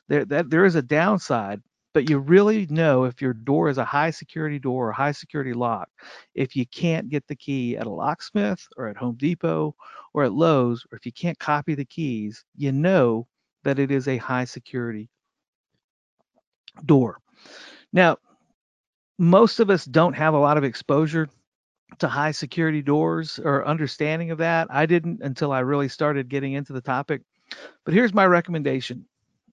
there 0.09 0.25
that 0.27 0.51
there 0.51 0.67
is 0.67 0.75
a 0.75 0.83
downside, 0.83 1.63
but 1.93 2.09
you 2.09 2.19
really 2.19 2.67
know 2.67 3.05
if 3.05 3.21
your 3.21 3.33
door 3.33 3.69
is 3.69 3.79
a 3.79 3.85
high 3.85 4.11
security 4.11 4.59
door 4.59 4.89
or 4.89 4.93
high 4.93 5.13
security 5.13 5.53
lock 5.53 5.89
if 6.35 6.55
you 6.55 6.67
can't 6.67 7.09
get 7.09 7.27
the 7.27 7.37
key 7.37 7.77
at 7.77 7.87
a 7.87 7.91
locksmith 7.91 8.67
or 8.77 8.89
at 8.89 8.97
Home 8.97 9.17
Depot 9.17 9.75
or 10.15 10.25
at 10.25 10.33
Lowe's 10.33 10.87
or 10.91 10.97
if 10.97 11.07
you 11.07 11.13
can't 11.13 11.39
copy 11.39 11.75
the 11.75 11.85
keys, 11.85 12.45
you 12.57 12.73
know 12.73 13.27
that 13.65 13.79
it 13.79 13.91
is 13.91 14.09
a 14.09 14.17
high 14.17 14.45
security 14.45 15.09
door. 16.87 17.19
Now, 17.93 18.19
most 19.19 19.61
of 19.61 19.71
us 19.71 19.85
don't 19.85 20.15
have 20.15 20.35
a 20.35 20.39
lot 20.39 20.57
of 20.57 20.65
exposure 20.65 21.29
to 21.99 22.09
high 22.09 22.31
security 22.31 22.83
doors 22.83 23.39
or 23.43 23.67
understanding 23.67 24.31
of 24.31 24.39
that. 24.39 24.69
I 24.71 24.87
didn't 24.87 25.21
until 25.23 25.53
I 25.53 25.61
really 25.61 25.89
started 25.89 26.29
getting 26.29 26.55
into 26.55 26.73
the 26.73 26.81
topic. 26.81 27.23
But 27.85 27.95
here's 27.95 28.15
my 28.15 28.27
recommendation. 28.27 29.05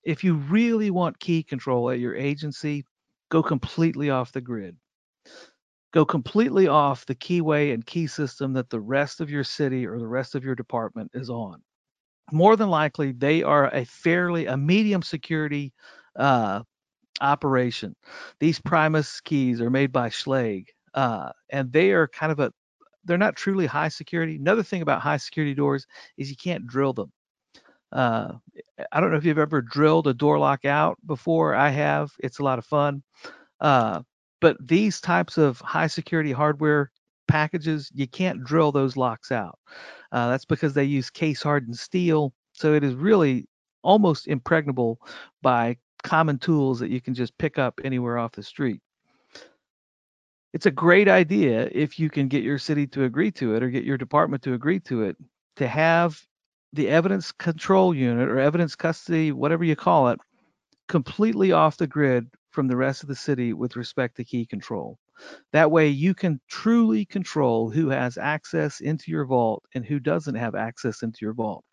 If 0.07 0.23
you 0.23 0.35
really 0.35 0.89
want 0.89 1.19
key 1.19 1.43
control 1.43 1.89
at 1.89 1.99
your 1.99 2.15
agency, 2.15 2.85
go 3.29 3.43
completely 3.43 4.09
off 4.09 4.31
the 4.31 4.39
grid. 4.39 4.77
Go 5.91 6.05
completely 6.05 6.65
off 6.69 7.05
the 7.05 7.13
keyway 7.13 7.73
and 7.73 7.85
key 7.85 8.07
system 8.07 8.53
that 8.53 8.69
the 8.69 8.79
rest 8.79 9.19
of 9.19 9.29
your 9.29 9.43
city 9.43 9.85
or 9.85 9.99
the 9.99 10.07
rest 10.07 10.33
of 10.33 10.45
your 10.45 10.55
department 10.55 11.11
is 11.13 11.29
on. 11.29 11.61
More 12.31 12.55
than 12.55 12.69
likely, 12.69 13.11
they 13.11 13.43
are 13.43 13.69
a 13.75 13.83
fairly 13.83 14.45
a 14.45 14.55
medium 14.55 15.01
security 15.01 15.73
uh, 16.15 16.63
operation. 17.19 17.93
These 18.39 18.61
Primus 18.61 19.19
keys 19.19 19.59
are 19.59 19.69
made 19.69 19.91
by 19.91 20.07
Schlage, 20.07 20.67
uh, 20.93 21.33
and 21.49 21.73
they 21.73 21.91
are 21.91 22.07
kind 22.07 22.31
of 22.31 22.39
a 22.39 22.53
they're 23.03 23.17
not 23.17 23.35
truly 23.35 23.65
high 23.65 23.89
security. 23.89 24.37
Another 24.37 24.63
thing 24.63 24.81
about 24.81 25.01
high 25.01 25.17
security 25.17 25.53
doors 25.53 25.85
is 26.17 26.29
you 26.29 26.37
can't 26.37 26.65
drill 26.65 26.93
them. 26.93 27.11
Uh, 27.91 28.33
I 28.91 28.99
don't 28.99 29.11
know 29.11 29.17
if 29.17 29.25
you've 29.25 29.37
ever 29.37 29.61
drilled 29.61 30.07
a 30.07 30.13
door 30.13 30.39
lock 30.39 30.65
out 30.65 30.97
before. 31.05 31.55
I 31.55 31.69
have. 31.69 32.11
It's 32.19 32.39
a 32.39 32.43
lot 32.43 32.59
of 32.59 32.65
fun. 32.65 33.03
Uh, 33.59 34.01
but 34.39 34.57
these 34.65 35.01
types 35.01 35.37
of 35.37 35.59
high 35.61 35.87
security 35.87 36.31
hardware 36.31 36.91
packages, 37.27 37.91
you 37.93 38.07
can't 38.07 38.43
drill 38.43 38.71
those 38.71 38.97
locks 38.97 39.31
out. 39.31 39.57
Uh, 40.11 40.29
that's 40.29 40.45
because 40.45 40.73
they 40.73 40.83
use 40.83 41.09
case 41.09 41.41
hardened 41.41 41.77
steel. 41.77 42.33
So 42.53 42.73
it 42.73 42.83
is 42.83 42.93
really 42.93 43.47
almost 43.83 44.27
impregnable 44.27 44.99
by 45.41 45.77
common 46.03 46.37
tools 46.37 46.79
that 46.79 46.89
you 46.89 47.01
can 47.01 47.13
just 47.13 47.37
pick 47.37 47.57
up 47.57 47.79
anywhere 47.83 48.17
off 48.17 48.31
the 48.33 48.43
street. 48.43 48.81
It's 50.53 50.65
a 50.65 50.71
great 50.71 51.07
idea 51.07 51.69
if 51.71 51.99
you 51.99 52.09
can 52.09 52.27
get 52.27 52.43
your 52.43 52.57
city 52.57 52.87
to 52.87 53.03
agree 53.03 53.31
to 53.33 53.55
it 53.55 53.63
or 53.63 53.69
get 53.69 53.83
your 53.83 53.97
department 53.97 54.43
to 54.43 54.53
agree 54.53 54.79
to 54.81 55.03
it 55.03 55.17
to 55.57 55.67
have 55.67 56.19
the 56.77 56.87
evidence 56.87 57.31
control 57.31 57.93
unit 57.93 58.29
or 58.29 58.39
evidence 58.39 58.75
custody, 58.75 59.31
whatever 59.31 59.63
you 59.63 59.75
call 59.75 60.09
it, 60.09 60.19
completely 60.87 61.51
off 61.51 61.75
the 61.77 61.87
grid 61.87 62.27
from 62.51 62.67
the 62.67 62.77
rest 62.77 63.01
of 63.03 63.09
the 63.09 63.15
city 63.15 63.51
with 63.51 63.75
respect 63.75 64.15
to 64.15 64.23
key 64.23 64.45
control. 64.45 64.97
That 65.51 65.71
way 65.71 65.87
you 65.87 66.13
can 66.13 66.39
truly 66.47 67.03
control 67.03 67.71
who 67.71 67.89
has 67.89 68.17
access 68.17 68.79
into 68.79 69.11
your 69.11 69.25
vault 69.25 69.63
and 69.73 69.83
who 69.83 69.99
doesn't 69.99 70.35
have 70.35 70.53
access 70.53 71.01
into 71.01 71.19
your 71.21 71.33
vault. 71.33 71.65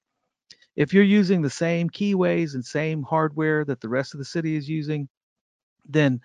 If 0.74 0.94
you're 0.94 1.04
using 1.04 1.42
the 1.42 1.50
same 1.50 1.90
keyways 1.90 2.54
and 2.54 2.64
same 2.64 3.02
hardware 3.02 3.64
that 3.66 3.80
the 3.80 3.88
rest 3.90 4.14
of 4.14 4.18
the 4.18 4.24
city 4.24 4.56
is 4.56 4.68
using, 4.68 5.08
then 5.86 6.20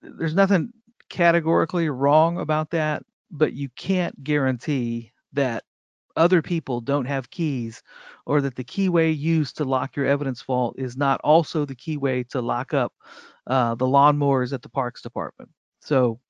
there's 0.00 0.34
nothing 0.34 0.72
categorically 1.10 1.90
wrong 1.90 2.38
about 2.38 2.70
that, 2.70 3.02
but 3.32 3.52
you 3.52 3.68
can't 3.76 4.22
guarantee 4.22 5.12
that 5.32 5.64
other 6.16 6.42
people 6.42 6.80
don't 6.80 7.04
have 7.04 7.30
keys 7.30 7.82
or 8.26 8.40
that 8.40 8.56
the 8.56 8.64
keyway 8.64 9.16
used 9.16 9.56
to 9.56 9.64
lock 9.64 9.96
your 9.96 10.06
evidence 10.06 10.42
vault 10.42 10.74
is 10.78 10.96
not 10.96 11.20
also 11.22 11.64
the 11.64 11.76
keyway 11.76 12.26
to 12.28 12.40
lock 12.40 12.74
up 12.74 12.92
uh, 13.46 13.74
the 13.74 13.86
lawnmowers 13.86 14.52
at 14.52 14.62
the 14.62 14.68
parks 14.68 15.02
department. 15.02 15.50
So 15.80 16.20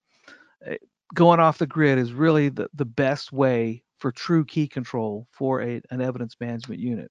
eh, 0.65 0.77
going 1.15 1.41
off 1.41 1.59
the 1.59 1.67
grid 1.67 1.99
is 1.99 2.13
really 2.13 2.49
the, 2.49 2.69
the 2.75 2.85
best 2.85 3.33
way 3.33 3.83
for 3.99 4.13
true 4.13 4.45
key 4.45 4.69
control 4.69 5.27
for 5.31 5.63
a, 5.63 5.81
an 5.91 6.01
evidence 6.01 6.37
management 6.41 6.81
unit. 6.81 7.11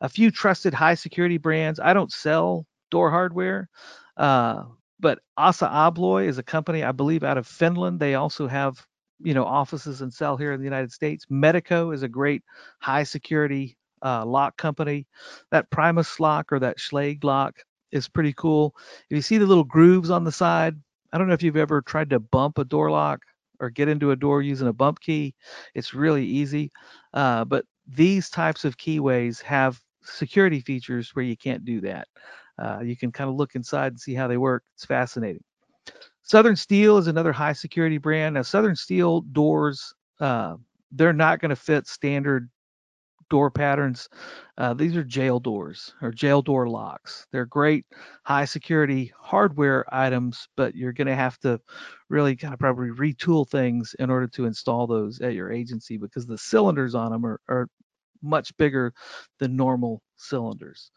A 0.00 0.08
few 0.08 0.30
trusted 0.30 0.74
high 0.74 0.94
security 0.94 1.38
brands. 1.38 1.80
I 1.80 1.94
don't 1.94 2.12
sell 2.12 2.66
door 2.90 3.10
hardware, 3.10 3.70
uh, 4.18 4.64
but 5.00 5.20
Assa 5.38 5.66
Abloy 5.66 6.26
is 6.26 6.36
a 6.36 6.42
company 6.42 6.84
I 6.84 6.92
believe 6.92 7.24
out 7.24 7.38
of 7.38 7.46
Finland. 7.46 7.98
They 7.98 8.14
also 8.14 8.46
have 8.46 8.86
you 9.24 9.34
know 9.34 9.44
offices 9.44 10.02
and 10.02 10.12
sell 10.12 10.36
here 10.36 10.52
in 10.52 10.60
the 10.60 10.64
United 10.64 10.92
States. 10.92 11.26
Medeco 11.30 11.94
is 11.94 12.02
a 12.04 12.08
great 12.08 12.44
high 12.80 13.04
security 13.04 13.76
uh, 14.04 14.24
lock 14.24 14.56
company. 14.58 15.06
That 15.50 15.70
Primus 15.70 16.20
lock 16.20 16.52
or 16.52 16.60
that 16.60 16.78
Schlage 16.78 17.24
lock 17.24 17.56
is 17.92 18.08
pretty 18.08 18.34
cool. 18.34 18.74
If 19.10 19.16
you 19.16 19.22
see 19.22 19.38
the 19.38 19.46
little 19.46 19.64
grooves 19.64 20.10
on 20.10 20.24
the 20.24 20.32
side, 20.32 20.76
I 21.12 21.18
don't 21.18 21.28
know 21.28 21.34
if 21.34 21.42
you've 21.42 21.56
ever 21.56 21.82
tried 21.82 22.10
to 22.10 22.20
bump 22.20 22.58
a 22.58 22.64
door 22.64 22.90
lock 22.90 23.20
or 23.60 23.70
get 23.70 23.88
into 23.88 24.10
a 24.12 24.16
door 24.16 24.42
using 24.42 24.68
a 24.68 24.72
bump 24.72 25.00
key. 25.00 25.34
It's 25.74 25.94
really 25.94 26.24
easy, 26.26 26.70
uh, 27.14 27.44
but 27.44 27.64
these 27.86 28.30
types 28.30 28.64
of 28.64 28.76
keyways 28.76 29.40
have 29.42 29.80
security 30.02 30.60
features 30.60 31.10
where 31.14 31.24
you 31.24 31.36
can't 31.36 31.64
do 31.64 31.80
that. 31.82 32.08
Uh, 32.58 32.80
you 32.82 32.96
can 32.96 33.12
kind 33.12 33.30
of 33.30 33.36
look 33.36 33.54
inside 33.54 33.92
and 33.92 34.00
see 34.00 34.14
how 34.14 34.28
they 34.28 34.36
work. 34.38 34.64
It's 34.74 34.84
fascinating. 34.84 35.42
Southern 36.24 36.56
Steel 36.56 36.96
is 36.96 37.06
another 37.06 37.32
high 37.32 37.52
security 37.52 37.98
brand. 37.98 38.34
Now, 38.34 38.42
Southern 38.42 38.76
Steel 38.76 39.20
doors, 39.20 39.94
uh, 40.20 40.56
they're 40.90 41.12
not 41.12 41.38
going 41.38 41.50
to 41.50 41.56
fit 41.56 41.86
standard 41.86 42.48
door 43.28 43.50
patterns. 43.50 44.08
Uh, 44.56 44.72
these 44.72 44.96
are 44.96 45.04
jail 45.04 45.38
doors 45.38 45.94
or 46.00 46.10
jail 46.10 46.40
door 46.40 46.68
locks. 46.68 47.26
They're 47.30 47.44
great 47.46 47.84
high 48.24 48.46
security 48.46 49.12
hardware 49.18 49.84
items, 49.92 50.48
but 50.56 50.74
you're 50.74 50.92
going 50.92 51.08
to 51.08 51.14
have 51.14 51.38
to 51.40 51.60
really 52.08 52.36
kind 52.36 52.54
of 52.54 52.60
probably 52.60 52.88
retool 52.88 53.48
things 53.48 53.94
in 53.98 54.10
order 54.10 54.26
to 54.28 54.46
install 54.46 54.86
those 54.86 55.20
at 55.20 55.34
your 55.34 55.52
agency 55.52 55.98
because 55.98 56.26
the 56.26 56.38
cylinders 56.38 56.94
on 56.94 57.12
them 57.12 57.26
are, 57.26 57.40
are 57.48 57.68
much 58.22 58.56
bigger 58.56 58.94
than 59.40 59.56
normal 59.56 60.00
cylinders. 60.16 60.90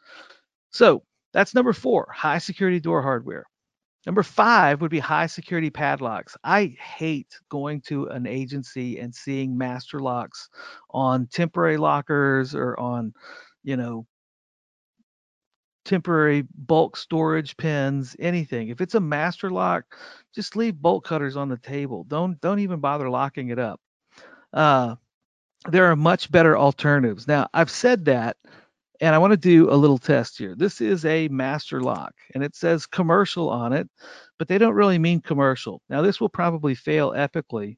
So 0.72 1.04
that's 1.34 1.54
number 1.54 1.74
four, 1.74 2.08
high 2.14 2.38
security 2.38 2.80
door 2.80 3.02
hardware. 3.02 3.46
Number 4.08 4.24
five 4.24 4.80
would 4.80 4.90
be 4.90 5.00
high 5.00 5.28
security 5.28 5.70
padlocks. 5.70 6.38
I 6.42 6.78
hate 6.80 7.38
going 7.50 7.82
to 7.88 8.06
an 8.06 8.26
agency 8.26 9.00
and 9.00 9.14
seeing 9.14 9.58
master 9.58 10.00
locks 10.00 10.48
on 10.92 11.28
temporary 11.28 11.76
lockers 11.76 12.56
or 12.56 12.80
on, 12.80 13.14
you 13.66 13.76
know, 13.76 14.08
temporary 15.84 16.46
bulk 16.56 16.96
storage 16.96 17.58
pins, 17.58 18.16
anything. 18.18 18.70
If 18.70 18.80
it's 18.80 18.96
a 18.96 19.02
master 19.02 19.50
lock, 19.50 19.84
just 20.34 20.56
leave 20.56 20.82
bolt 20.82 21.04
cutters 21.04 21.36
on 21.36 21.50
the 21.50 21.58
table. 21.58 22.06
Don't 22.06 22.40
don't 22.40 22.60
even 22.60 22.80
bother 22.80 23.10
locking 23.10 23.50
it 23.50 23.60
up. 23.60 23.82
Uh, 24.54 24.96
there 25.70 25.92
are 25.92 25.98
much 25.98 26.32
better 26.32 26.58
alternatives. 26.58 27.28
Now, 27.28 27.50
I've 27.54 27.70
said 27.70 28.06
that 28.06 28.38
and 29.02 29.14
I 29.14 29.18
want 29.18 29.32
to 29.32 29.38
do 29.38 29.70
a 29.72 29.76
little 29.76 29.98
test 29.98 30.38
here. 30.38 30.56
This 30.56 30.82
is 30.82 31.06
a 31.06 31.28
master 31.30 31.82
lock 31.82 32.14
and 32.34 32.44
it 32.44 32.56
says 32.56 32.86
commercial 32.86 33.50
on 33.50 33.74
it, 33.74 33.90
but 34.40 34.48
they 34.48 34.58
don't 34.58 34.74
really 34.74 35.00
mean 35.00 35.22
commercial. 35.22 35.82
Now, 35.90 36.02
this 36.02 36.20
will 36.20 36.30
probably 36.30 36.76
fail 36.76 37.12
epically 37.12 37.78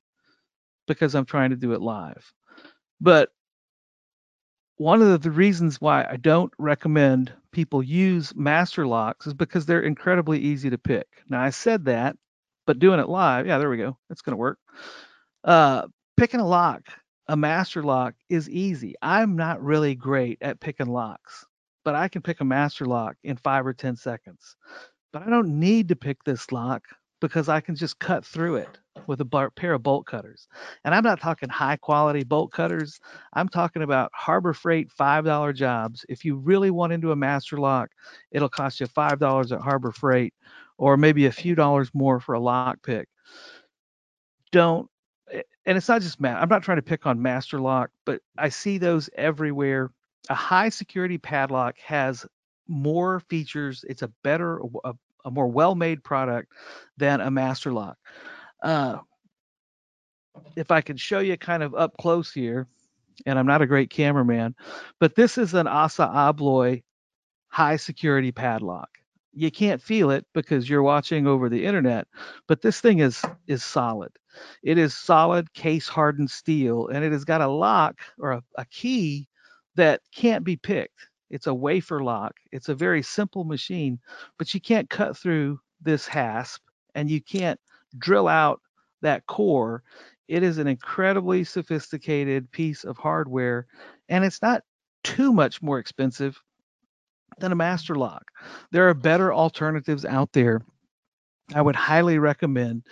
because 0.88 1.16
I'm 1.16 1.26
trying 1.26 1.52
to 1.52 1.56
do 1.56 1.74
it 1.74 1.82
live. 1.82 2.32
But 3.02 3.30
one 4.78 5.02
of 5.02 5.22
the 5.22 5.32
reasons 5.32 5.82
why 5.82 6.06
I 6.10 6.16
don't 6.16 6.54
recommend 6.58 7.34
people 7.52 7.84
use 7.84 8.34
master 8.36 8.88
locks 8.88 9.28
is 9.28 9.34
because 9.34 9.66
they're 9.66 9.82
incredibly 9.82 10.40
easy 10.40 10.70
to 10.70 10.78
pick. 10.78 11.08
Now, 11.28 11.42
I 11.42 11.50
said 11.50 11.86
that, 11.86 12.16
but 12.66 12.80
doing 12.80 13.00
it 13.00 13.10
live, 13.10 13.46
yeah, 13.46 13.58
there 13.58 13.70
we 13.70 13.78
go. 13.78 13.98
It's 14.10 14.22
going 14.22 14.34
to 14.34 14.38
work. 14.38 14.58
Uh, 15.44 15.88
picking 16.16 16.40
a 16.40 16.48
lock 16.48 16.84
a 17.30 17.38
master 17.38 17.84
lock 17.84 18.16
is 18.28 18.50
easy. 18.50 18.96
I'm 19.04 19.36
not 19.36 19.64
really 19.64 19.94
great 19.94 20.40
at 20.42 20.60
picking 20.60 20.88
locks, 20.88 21.46
but 21.86 21.94
I 21.94 22.08
can 22.08 22.24
pick 22.24 22.42
a 22.42 22.46
master 22.46 22.88
lock 22.88 23.18
in 23.24 23.38
five 23.38 23.68
or 23.68 23.74
10 23.74 23.96
seconds. 23.96 24.56
But 25.14 25.22
I 25.22 25.30
don't 25.30 25.60
need 25.60 25.90
to 25.90 25.96
pick 25.96 26.24
this 26.24 26.52
lock 26.52 26.86
because 27.22 27.48
I 27.48 27.62
can 27.62 27.76
just 27.76 28.00
cut 28.00 28.26
through 28.26 28.56
it 28.56 28.80
with 29.06 29.22
a 29.22 29.26
bar- 29.26 29.52
pair 29.52 29.74
of 29.74 29.84
bolt 29.84 30.08
cutters. 30.08 30.48
And 30.84 30.96
I'm 30.96 31.04
not 31.04 31.22
talking 31.22 31.50
high 31.50 31.76
quality 31.76 32.24
bolt 32.24 32.52
cutters. 32.52 33.00
I'm 33.34 33.48
talking 33.48 33.84
about 33.84 34.10
Harbor 34.16 34.54
Freight 34.54 34.90
$5 34.90 35.54
jobs. 35.54 36.04
If 36.10 36.26
you 36.26 36.36
really 36.36 36.72
want 36.72 36.94
into 36.94 37.12
a 37.12 37.16
master 37.16 37.58
lock, 37.58 37.92
it'll 38.32 38.50
cost 38.50 38.80
you 38.80 38.88
$5 38.88 39.52
at 39.52 39.62
Harbor 39.62 39.92
Freight 39.92 40.34
or 40.80 40.98
maybe 40.98 41.28
a 41.28 41.32
few 41.32 41.54
dollars 41.54 41.92
more 41.94 42.20
for 42.20 42.34
a 42.34 42.40
lock 42.40 42.82
pick. 42.82 43.08
Don't 44.52 44.90
and 45.66 45.78
it's 45.78 45.88
not 45.88 46.02
just 46.02 46.20
Matt. 46.20 46.42
I'm 46.42 46.50
not 46.50 46.64
trying 46.64 46.78
to 46.78 46.84
pick 46.84 47.06
on 47.06 47.22
Master 47.22 47.60
Lock, 47.60 47.92
but 48.06 48.22
I 48.38 48.50
see 48.50 48.78
those 48.78 49.10
everywhere. 49.16 49.92
A 50.30 50.36
high 50.36 50.70
security 50.70 51.18
padlock 51.18 51.78
has 51.80 52.26
more 52.68 53.20
features. 53.22 53.84
It's 53.88 54.02
a 54.02 54.12
better, 54.24 54.62
a, 54.84 54.94
a 55.26 55.32
more 55.32 55.48
well-made 55.48 56.04
product 56.04 56.52
than 56.98 57.22
a 57.22 57.32
Master 57.32 57.72
Lock. 57.72 57.98
Uh, 58.62 59.00
if 60.56 60.72
I 60.72 60.82
can 60.82 60.98
show 60.98 61.20
you 61.20 61.38
kind 61.38 61.64
of 61.64 61.76
up 61.76 61.98
close 61.98 62.32
here, 62.32 62.68
and 63.26 63.38
I'm 63.38 63.48
not 63.48 63.62
a 63.62 63.68
great 63.68 63.90
cameraman, 63.90 64.56
but 65.00 65.16
this 65.16 65.38
is 65.38 65.54
an 65.54 65.68
Assa 65.68 66.08
Abloy 66.08 66.84
high 67.50 67.76
security 67.76 68.32
padlock 68.32 68.90
you 69.34 69.52
can't 69.52 69.82
feel 69.82 70.12
it 70.12 70.26
because 70.34 70.70
you're 70.70 70.84
watching 70.84 71.28
over 71.28 71.50
the 71.50 71.66
internet 71.66 72.08
but 72.48 72.62
this 72.62 72.82
thing 72.82 73.00
is 73.00 73.22
is 73.48 73.64
solid 73.64 74.12
it 74.64 74.78
is 74.78 74.94
solid 74.94 75.52
case 75.54 75.88
hardened 75.88 76.30
steel 76.30 76.88
and 76.88 77.04
it 77.04 77.12
has 77.12 77.26
got 77.26 77.42
a 77.42 77.48
lock 77.48 78.00
or 78.20 78.32
a, 78.32 78.44
a 78.58 78.66
key 78.66 79.28
that 79.76 80.02
can't 80.14 80.44
be 80.44 80.56
picked 80.56 81.08
it's 81.30 81.48
a 81.48 81.54
wafer 81.54 82.04
lock 82.04 82.36
it's 82.52 82.70
a 82.70 82.76
very 82.76 83.02
simple 83.02 83.44
machine 83.44 84.00
but 84.38 84.54
you 84.54 84.60
can't 84.60 84.90
cut 84.90 85.18
through 85.18 85.60
this 85.82 86.08
hasp 86.08 86.62
and 86.96 87.10
you 87.10 87.22
can't 87.22 87.60
drill 87.98 88.28
out 88.28 88.62
that 89.02 89.26
core 89.28 89.84
it 90.28 90.44
is 90.44 90.58
an 90.58 90.68
incredibly 90.68 91.44
sophisticated 91.44 92.52
piece 92.52 92.84
of 92.84 92.98
hardware 92.98 93.66
and 94.10 94.24
it's 94.24 94.42
not 94.42 94.64
too 95.04 95.34
much 95.34 95.62
more 95.62 95.80
expensive 95.80 96.42
than 97.40 97.52
a 97.52 97.56
master 97.56 97.96
lock. 97.96 98.32
There 98.72 98.88
are 98.90 98.94
better 98.94 99.34
alternatives 99.34 100.06
out 100.06 100.34
there. 100.34 100.62
I 101.56 101.62
would 101.62 101.76
highly 101.76 102.20
recommend 102.20 102.84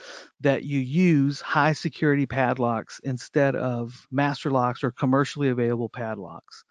that 0.41 0.63
you 0.63 0.79
use 0.79 1.41
high 1.41 1.73
security 1.73 2.25
padlocks 2.25 2.99
instead 3.03 3.55
of 3.55 4.07
master 4.11 4.49
locks 4.49 4.83
or 4.83 4.91
commercially 4.91 5.49
available 5.49 5.89
padlocks. 5.89 6.63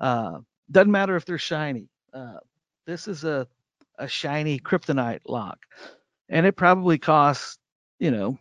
Uh, 0.00 0.38
doesn't 0.70 0.90
matter 0.90 1.16
if 1.16 1.24
they're 1.24 1.38
shiny. 1.38 1.88
Uh, 2.12 2.38
this 2.86 3.06
is 3.06 3.24
a, 3.24 3.46
a 3.98 4.08
shiny 4.08 4.58
kryptonite 4.58 5.20
lock, 5.26 5.58
and 6.28 6.46
it 6.46 6.56
probably 6.56 6.98
costs, 6.98 7.58
you 7.98 8.10
know, 8.10 8.38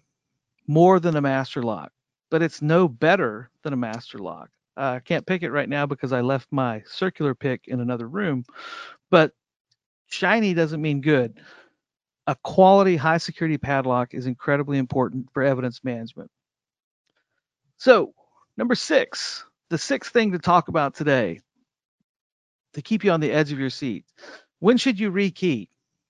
more 0.68 1.00
than 1.00 1.16
a 1.16 1.22
master 1.22 1.62
lock, 1.64 1.92
but 2.32 2.42
it's 2.42 2.62
no 2.62 2.88
better 2.88 3.50
than 3.64 3.74
a 3.74 3.78
master 3.78 4.20
lock. 4.20 4.50
I 4.78 4.98
uh, 4.98 5.00
can't 5.00 5.26
pick 5.26 5.44
it 5.44 5.52
right 5.52 5.70
now 5.70 5.86
because 5.86 6.12
I 6.12 6.22
left 6.22 6.48
my 6.52 6.82
circular 6.86 7.34
pick 7.34 7.68
in 7.68 7.80
another 7.80 8.08
room, 8.10 8.44
but 9.10 9.32
shiny 10.08 10.54
doesn't 10.54 10.82
mean 10.82 11.02
good. 11.02 11.40
A 12.28 12.36
quality 12.44 12.96
high 12.96 13.20
security 13.20 13.58
padlock 13.58 14.14
is 14.14 14.26
incredibly 14.26 14.78
important 14.78 15.28
for 15.34 15.44
evidence 15.44 15.84
management. 15.84 16.32
So, 17.78 18.14
number 18.58 18.76
six, 18.76 19.46
the 19.70 19.78
sixth 19.78 20.12
thing 20.12 20.32
to 20.32 20.40
talk 20.40 20.68
about 20.68 20.96
today 20.96 21.42
to 22.74 22.82
keep 22.82 23.04
you 23.04 23.12
on 23.12 23.20
the 23.20 23.32
edge 23.32 23.52
of 23.52 23.60
your 23.60 23.70
seat. 23.70 24.06
When 24.60 24.78
should 24.78 25.00
you 25.00 25.12
rekey? 25.12 25.70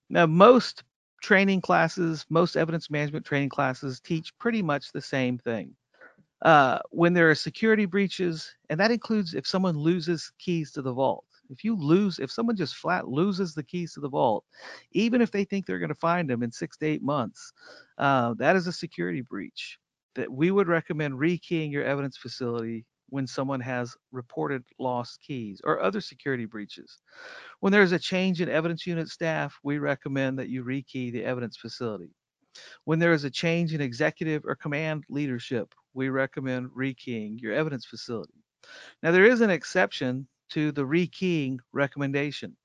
Now, 0.10 0.26
most 0.26 0.84
training 1.22 1.62
classes, 1.62 2.26
most 2.30 2.56
evidence 2.56 2.90
management 2.90 3.26
training 3.26 3.50
classes 3.50 4.00
teach 4.00 4.38
pretty 4.38 4.62
much 4.62 4.92
the 4.92 5.02
same 5.02 5.38
thing 5.38 5.76
uh, 6.44 6.80
when 6.92 7.14
there 7.14 7.30
are 7.30 7.36
security 7.36 7.86
breaches, 7.86 8.54
and 8.70 8.80
that 8.80 8.92
includes 8.92 9.34
if 9.34 9.48
someone 9.48 9.78
loses 9.78 10.32
keys 10.38 10.72
to 10.74 10.82
the 10.82 10.94
vault. 10.94 11.26
If 11.50 11.64
you 11.64 11.76
lose, 11.76 12.20
if 12.20 12.32
someone 12.32 12.56
just 12.56 12.76
flat 12.76 13.08
loses 13.08 13.54
the 13.54 13.64
keys 13.64 13.94
to 13.94 14.00
the 14.00 14.10
vault, 14.10 14.44
even 14.92 15.22
if 15.22 15.32
they 15.32 15.44
think 15.44 15.66
they're 15.66 15.80
going 15.80 15.90
to 15.90 15.96
find 15.96 16.30
them 16.30 16.44
in 16.44 16.52
six 16.52 16.78
to 16.78 16.86
eight 16.86 17.04
months, 17.04 17.54
uh, 17.98 18.34
that 18.38 18.56
is 18.56 18.68
a 18.68 18.74
security 18.74 19.22
breach. 19.22 19.78
That 20.16 20.32
we 20.32 20.52
would 20.52 20.68
recommend 20.68 21.16
rekeying 21.16 21.72
your 21.72 21.84
evidence 21.84 22.18
facility 22.18 22.86
when 23.10 23.28
someone 23.28 23.60
has 23.60 23.96
reported 24.12 24.64
lost 24.80 25.22
keys 25.22 25.62
or 25.64 25.82
other 25.82 26.02
security 26.02 26.46
breaches. 26.46 27.00
When 27.60 27.72
there's 27.72 27.92
a 27.92 28.00
change 28.00 28.42
in 28.42 28.50
evidence 28.50 28.88
unit 28.88 29.10
staff, 29.10 29.58
we 29.64 29.78
recommend 29.78 30.40
that 30.40 30.50
you 30.50 30.64
rekey 30.64 31.12
the 31.12 31.24
evidence 31.24 31.58
facility. 31.58 32.12
When 32.86 33.00
there 33.00 33.14
is 33.14 33.26
a 33.26 33.30
change 33.30 33.74
in 33.74 33.82
executive 33.82 34.46
or 34.46 34.56
command 34.56 35.04
leadership, 35.10 35.74
we 35.94 36.10
recommend 36.10 36.70
rekeying 36.70 37.42
your 37.42 37.54
evidence 37.54 37.86
facility. 37.86 38.44
Now, 39.04 39.12
there 39.12 39.26
is 39.26 39.42
an 39.42 39.50
exception 39.50 40.28
to 40.52 40.72
the 40.72 40.84
rekeying 40.84 41.58
recommendation, 41.74 42.56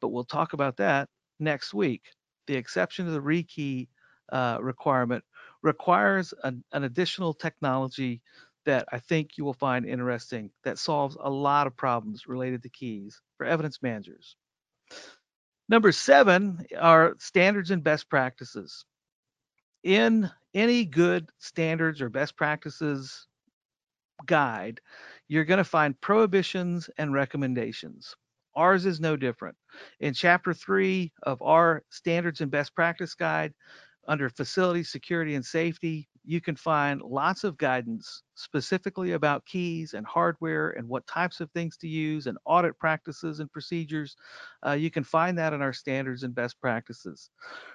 but 0.00 0.08
we'll 0.08 0.24
talk 0.24 0.52
about 0.52 0.76
that 0.76 1.08
next 1.40 1.74
week. 1.74 2.02
The 2.46 2.56
exception 2.56 3.06
to 3.06 3.12
the 3.12 3.20
rekey 3.20 3.88
uh, 4.32 4.58
requirement 4.60 5.24
requires 5.62 6.32
an, 6.44 6.64
an 6.72 6.84
additional 6.84 7.34
technology 7.34 8.22
that 8.64 8.86
I 8.92 8.98
think 8.98 9.38
you 9.38 9.44
will 9.44 9.54
find 9.54 9.86
interesting 9.86 10.50
that 10.64 10.78
solves 10.78 11.16
a 11.20 11.30
lot 11.30 11.66
of 11.66 11.76
problems 11.76 12.26
related 12.26 12.62
to 12.62 12.68
keys 12.68 13.20
for 13.36 13.46
evidence 13.46 13.82
managers. 13.82 14.36
Number 15.68 15.92
seven 15.92 16.66
are 16.78 17.14
standards 17.18 17.70
and 17.70 17.82
best 17.82 18.08
practices. 18.08 18.84
In 19.84 20.30
any 20.54 20.84
good 20.84 21.30
standards 21.38 22.00
or 22.00 22.08
best 22.08 22.36
practices 22.36 23.26
guide, 24.26 24.80
you're 25.28 25.44
going 25.44 25.58
to 25.58 25.64
find 25.64 26.00
prohibitions 26.00 26.90
and 26.98 27.12
recommendations. 27.12 28.16
Ours 28.56 28.86
is 28.86 29.00
no 29.00 29.16
different. 29.16 29.56
In 30.00 30.14
chapter 30.14 30.52
three 30.52 31.12
of 31.22 31.40
our 31.42 31.84
standards 31.90 32.40
and 32.40 32.50
best 32.50 32.74
practice 32.74 33.14
guide, 33.14 33.54
under 34.08 34.30
facility 34.30 34.82
security 34.82 35.34
and 35.34 35.44
safety, 35.44 36.08
you 36.24 36.40
can 36.40 36.56
find 36.56 37.00
lots 37.02 37.44
of 37.44 37.56
guidance 37.58 38.22
specifically 38.34 39.12
about 39.12 39.46
keys 39.46 39.94
and 39.94 40.06
hardware 40.06 40.70
and 40.70 40.88
what 40.88 41.06
types 41.06 41.40
of 41.40 41.50
things 41.50 41.76
to 41.78 41.88
use 41.88 42.26
and 42.26 42.38
audit 42.44 42.78
practices 42.78 43.40
and 43.40 43.50
procedures. 43.52 44.16
Uh, 44.66 44.72
you 44.72 44.90
can 44.90 45.04
find 45.04 45.38
that 45.38 45.52
in 45.52 45.62
our 45.62 45.72
standards 45.72 46.22
and 46.22 46.34
best 46.34 46.60
practices. 46.60 47.30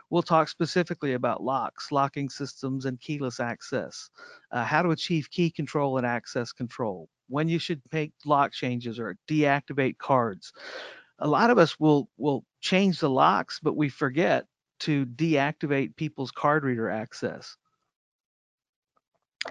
We'll 0.09 0.23
talk 0.23 0.47
specifically 0.47 1.13
about 1.13 1.43
locks, 1.43 1.91
locking 1.91 2.29
systems, 2.29 2.85
and 2.85 2.99
keyless 2.99 3.39
access, 3.39 4.09
uh, 4.51 4.63
how 4.63 4.81
to 4.81 4.91
achieve 4.91 5.29
key 5.31 5.49
control 5.51 5.97
and 5.97 6.05
access 6.05 6.51
control, 6.53 7.09
when 7.27 7.47
you 7.49 7.59
should 7.59 7.81
make 7.91 8.13
lock 8.25 8.53
changes 8.53 8.99
or 8.99 9.17
deactivate 9.27 9.97
cards. 9.97 10.53
A 11.19 11.27
lot 11.27 11.49
of 11.49 11.57
us 11.57 11.79
will 11.79 12.09
will 12.17 12.45
change 12.61 12.99
the 12.99 13.09
locks, 13.09 13.59
but 13.61 13.75
we 13.77 13.89
forget 13.89 14.47
to 14.79 15.05
deactivate 15.05 15.95
people's 15.95 16.31
card 16.31 16.63
reader 16.63 16.89
access. 16.89 17.57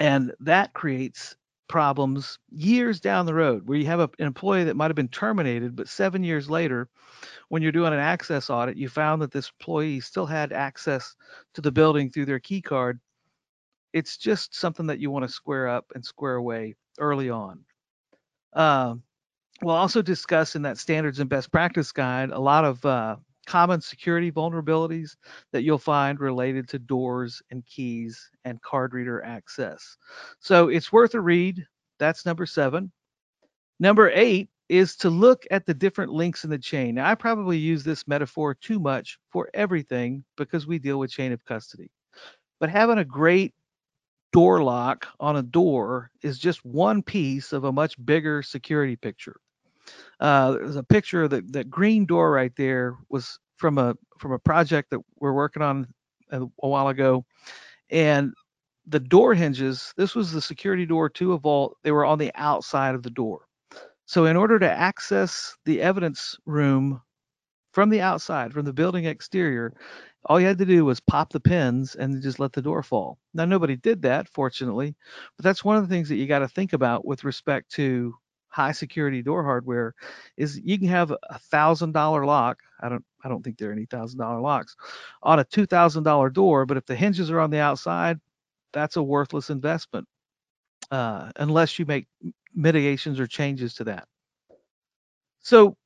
And 0.00 0.32
that 0.40 0.72
creates 0.72 1.36
problems 1.68 2.38
years 2.50 3.00
down 3.00 3.24
the 3.24 3.34
road 3.34 3.66
where 3.66 3.78
you 3.78 3.86
have 3.86 4.00
a, 4.00 4.10
an 4.18 4.26
employee 4.26 4.64
that 4.64 4.76
might 4.76 4.90
have 4.90 4.96
been 4.96 5.08
terminated, 5.08 5.74
but 5.74 5.88
seven 5.88 6.22
years 6.22 6.50
later, 6.50 6.88
when 7.48 7.62
you're 7.62 7.72
doing 7.72 7.92
an 7.92 7.98
access 7.98 8.50
audit, 8.50 8.76
you 8.76 8.88
found 8.88 9.22
that 9.22 9.30
this 9.30 9.50
employee 9.58 10.00
still 10.00 10.26
had 10.26 10.52
access 10.52 11.16
to 11.54 11.60
the 11.60 11.72
building 11.72 12.10
through 12.10 12.26
their 12.26 12.40
key 12.40 12.60
card. 12.60 13.00
It's 13.92 14.16
just 14.16 14.54
something 14.54 14.86
that 14.86 14.98
you 14.98 15.10
want 15.10 15.26
to 15.26 15.32
square 15.32 15.68
up 15.68 15.86
and 15.94 16.04
square 16.04 16.34
away 16.34 16.74
early 16.98 17.30
on. 17.30 17.60
Uh, 18.52 18.96
we'll 19.62 19.74
also 19.74 20.02
discuss 20.02 20.56
in 20.56 20.62
that 20.62 20.78
standards 20.78 21.20
and 21.20 21.30
best 21.30 21.50
practice 21.50 21.92
guide 21.92 22.30
a 22.30 22.38
lot 22.38 22.64
of 22.64 22.84
uh, 22.84 23.16
common 23.46 23.80
security 23.80 24.30
vulnerabilities 24.30 25.16
that 25.52 25.62
you'll 25.62 25.78
find 25.78 26.20
related 26.20 26.68
to 26.68 26.78
doors 26.78 27.42
and 27.50 27.64
keys 27.66 28.30
and 28.44 28.60
card 28.62 28.94
reader 28.94 29.22
access. 29.24 29.96
So 30.40 30.68
it's 30.68 30.92
worth 30.92 31.14
a 31.14 31.20
read. 31.20 31.64
That's 31.98 32.26
number 32.26 32.46
seven. 32.46 32.92
Number 33.80 34.10
eight 34.10 34.48
is 34.68 34.96
to 34.96 35.10
look 35.10 35.44
at 35.50 35.66
the 35.66 35.74
different 35.74 36.12
links 36.12 36.44
in 36.44 36.50
the 36.50 36.58
chain. 36.58 36.94
Now, 36.94 37.10
I 37.10 37.14
probably 37.14 37.58
use 37.58 37.84
this 37.84 38.08
metaphor 38.08 38.54
too 38.54 38.78
much 38.78 39.18
for 39.30 39.50
everything 39.54 40.24
because 40.36 40.66
we 40.66 40.78
deal 40.78 40.98
with 40.98 41.10
chain 41.10 41.32
of 41.32 41.44
custody. 41.44 41.90
But 42.58 42.70
having 42.70 42.98
a 42.98 43.04
great 43.04 43.54
door 44.32 44.62
lock 44.62 45.06
on 45.20 45.36
a 45.36 45.42
door 45.42 46.10
is 46.22 46.38
just 46.38 46.64
one 46.64 47.02
piece 47.02 47.52
of 47.52 47.64
a 47.64 47.72
much 47.72 48.02
bigger 48.04 48.42
security 48.42 48.96
picture. 48.96 49.36
Uh, 50.22 50.52
there's 50.52 50.76
a 50.76 50.84
picture 50.84 51.24
of 51.24 51.30
the, 51.30 51.42
that 51.48 51.68
green 51.68 52.06
door 52.06 52.30
right 52.30 52.52
there 52.56 52.96
was 53.10 53.40
from 53.56 53.76
a 53.76 53.92
from 54.20 54.30
a 54.30 54.38
project 54.38 54.90
that 54.90 55.00
we're 55.18 55.32
working 55.32 55.62
on 55.62 55.84
a, 56.30 56.42
a 56.62 56.68
while 56.68 56.86
ago, 56.86 57.24
and 57.90 58.32
the 58.86 59.00
door 59.00 59.34
hinges. 59.34 59.92
This 59.96 60.14
was 60.14 60.30
the 60.30 60.40
security 60.40 60.86
door 60.86 61.08
to 61.08 61.32
a 61.32 61.38
vault. 61.38 61.76
They 61.82 61.90
were 61.90 62.04
on 62.04 62.18
the 62.18 62.30
outside 62.36 62.94
of 62.94 63.02
the 63.02 63.10
door. 63.10 63.48
So 64.06 64.26
in 64.26 64.36
order 64.36 64.60
to 64.60 64.70
access 64.70 65.56
the 65.64 65.82
evidence 65.82 66.36
room 66.46 67.02
from 67.72 67.90
the 67.90 68.00
outside, 68.00 68.52
from 68.52 68.64
the 68.64 68.72
building 68.72 69.06
exterior, 69.06 69.72
all 70.26 70.40
you 70.40 70.46
had 70.46 70.58
to 70.58 70.64
do 70.64 70.84
was 70.84 71.00
pop 71.00 71.32
the 71.32 71.40
pins 71.40 71.96
and 71.96 72.22
just 72.22 72.38
let 72.38 72.52
the 72.52 72.62
door 72.62 72.84
fall. 72.84 73.18
Now 73.34 73.44
nobody 73.44 73.74
did 73.74 74.02
that, 74.02 74.28
fortunately, 74.28 74.94
but 75.36 75.42
that's 75.42 75.64
one 75.64 75.76
of 75.76 75.82
the 75.82 75.92
things 75.92 76.08
that 76.10 76.16
you 76.16 76.28
got 76.28 76.40
to 76.40 76.48
think 76.48 76.74
about 76.74 77.04
with 77.04 77.24
respect 77.24 77.72
to 77.72 78.14
high 78.52 78.72
security 78.72 79.22
door 79.22 79.42
hardware 79.44 79.94
is 80.36 80.60
you 80.64 80.78
can 80.78 80.88
have 80.88 81.10
a 81.10 81.38
thousand 81.38 81.92
dollar 81.92 82.26
lock. 82.26 82.60
I 82.80 82.88
don't 82.88 83.04
I 83.24 83.28
don't 83.28 83.42
think 83.42 83.58
there 83.58 83.70
are 83.70 83.74
any 83.74 83.86
thousand 83.86 84.20
dollar 84.20 84.40
locks 84.40 84.76
on 85.22 85.40
a 85.40 85.44
two 85.44 85.66
thousand 85.66 86.04
dollar 86.04 86.30
door, 86.30 86.66
but 86.66 86.76
if 86.76 86.86
the 86.86 86.96
hinges 86.96 87.30
are 87.30 87.40
on 87.40 87.50
the 87.50 87.60
outside, 87.60 88.20
that's 88.72 88.96
a 88.96 89.02
worthless 89.02 89.50
investment 89.50 90.06
uh, 90.90 91.30
unless 91.36 91.78
you 91.78 91.86
make 91.86 92.06
mitigations 92.54 93.18
or 93.20 93.26
changes 93.26 93.74
to 93.74 93.84
that. 93.84 94.06
So 95.40 95.76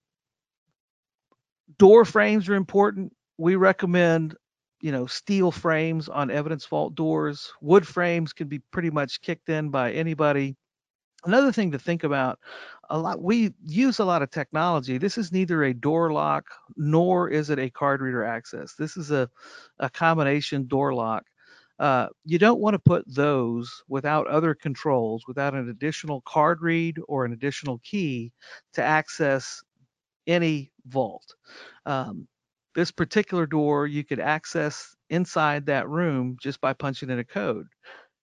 door 1.79 2.05
frames 2.05 2.49
are 2.49 2.55
important. 2.55 3.13
We 3.39 3.57
recommend 3.57 4.37
you 4.81 4.93
know 4.93 5.07
steel 5.07 5.51
frames 5.51 6.09
on 6.09 6.31
evidence 6.31 6.67
vault 6.67 6.95
doors. 6.95 7.53
Wood 7.61 7.87
frames 7.87 8.33
can 8.33 8.49
be 8.49 8.61
pretty 8.71 8.91
much 8.91 9.21
kicked 9.23 9.49
in 9.49 9.71
by 9.71 9.93
anybody 9.93 10.57
Another 11.27 11.53
thing 11.53 11.73
to 11.73 11.79
think 11.79 12.05
about, 12.05 12.39
a 12.91 12.99
lot 12.99 13.21
we 13.23 13.53
use 13.67 13.99
a 13.99 14.05
lot 14.05 14.23
of 14.23 14.31
technology. 14.31 14.97
This 14.99 15.19
is 15.19 15.33
neither 15.33 15.65
a 15.65 15.75
door 15.75 16.13
lock 16.13 16.47
nor 16.77 17.29
is 17.29 17.51
it 17.51 17.59
a 17.59 17.71
card 17.71 18.01
reader 18.01 18.25
access. 18.25 18.75
This 18.75 18.97
is 18.97 19.11
a, 19.11 19.29
a 19.81 19.91
combination 19.91 20.67
door 20.69 20.95
lock. 20.95 21.25
Uh, 21.81 22.09
you 22.25 22.39
don't 22.39 22.61
want 22.61 22.75
to 22.75 22.79
put 22.79 23.05
those 23.13 23.83
without 23.89 24.27
other 24.29 24.55
controls, 24.55 25.25
without 25.29 25.55
an 25.55 25.69
additional 25.69 26.23
card 26.23 26.63
read 26.63 26.97
or 27.09 27.25
an 27.25 27.33
additional 27.33 27.79
key 27.85 28.33
to 28.75 28.83
access 28.83 29.63
any 30.27 30.73
vault. 30.87 31.35
Um, 31.87 32.29
this 32.75 32.91
particular 32.93 33.47
door 33.47 33.87
you 33.87 34.05
could 34.05 34.21
access 34.21 34.97
inside 35.11 35.67
that 35.67 35.89
room 35.89 36.37
just 36.41 36.61
by 36.61 36.73
punching 36.75 37.11
in 37.11 37.19
a 37.21 37.25
code. 37.25 37.67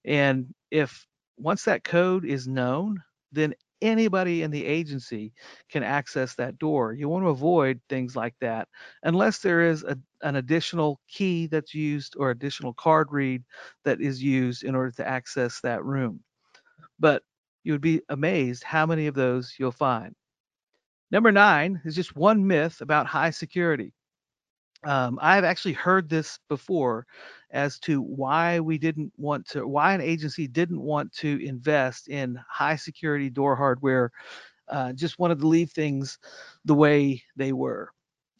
And 0.06 0.54
if 0.72 1.08
once 1.38 1.63
that 1.65 1.84
code 1.84 2.26
is 2.26 2.48
known, 2.48 3.02
then 3.32 3.54
anybody 3.82 4.43
in 4.43 4.52
the 4.52 4.65
agency 4.65 5.34
can 5.69 5.84
access 5.84 6.36
that 6.36 6.58
door. 6.58 6.93
You 6.93 7.10
want 7.10 7.26
to 7.26 7.30
avoid 7.30 7.82
things 7.89 8.15
like 8.15 8.36
that 8.41 8.67
unless 9.04 9.39
there 9.39 9.62
is 9.62 9.84
a, 9.84 9.98
an 10.22 10.38
additional 10.38 11.00
key 11.08 11.48
that's 11.48 11.74
used 11.74 12.15
or 12.17 12.32
additional 12.32 12.74
card 12.74 13.10
read 13.12 13.43
that 13.84 14.02
is 14.02 14.24
used 14.24 14.63
in 14.63 14.76
order 14.76 14.91
to 14.91 15.08
access 15.08 15.60
that 15.62 15.84
room. 15.84 16.22
But 17.00 17.24
you 17.63 17.74
would 17.74 17.82
be 17.82 18.02
amazed 18.10 18.63
how 18.63 18.86
many 18.86 19.08
of 19.08 19.15
those 19.15 19.56
you'll 19.60 19.72
find. 19.72 20.15
Number 21.12 21.32
nine 21.32 21.82
is 21.86 21.96
just 21.96 22.15
one 22.15 22.46
myth 22.48 22.82
about 22.82 23.08
high 23.08 23.30
security. 23.32 23.93
Um, 24.86 25.17
I've 25.22 25.43
actually 25.43 25.74
heard 25.74 26.10
this 26.10 26.39
before 26.50 27.06
as 27.52 27.80
to 27.80 28.02
why 28.02 28.60
we 28.60 28.78
didn't 28.78 29.13
want 29.17 29.48
to, 29.50 29.67
why 29.67 29.93
an 29.93 30.02
agency 30.02 30.48
didn't 30.48 30.82
want 30.82 31.12
to 31.13 31.46
invest 31.46 32.10
in 32.10 32.38
high 32.50 32.76
security 32.76 33.30
door 33.30 33.56
hardware, 33.56 34.12
uh, 34.67 34.93
just 34.93 35.19
wanted 35.19 35.39
to 35.39 35.48
leave 35.48 35.72
things 35.72 36.17
the 36.65 36.74
way 36.74 37.22
they 37.36 37.54
were. 37.54 37.91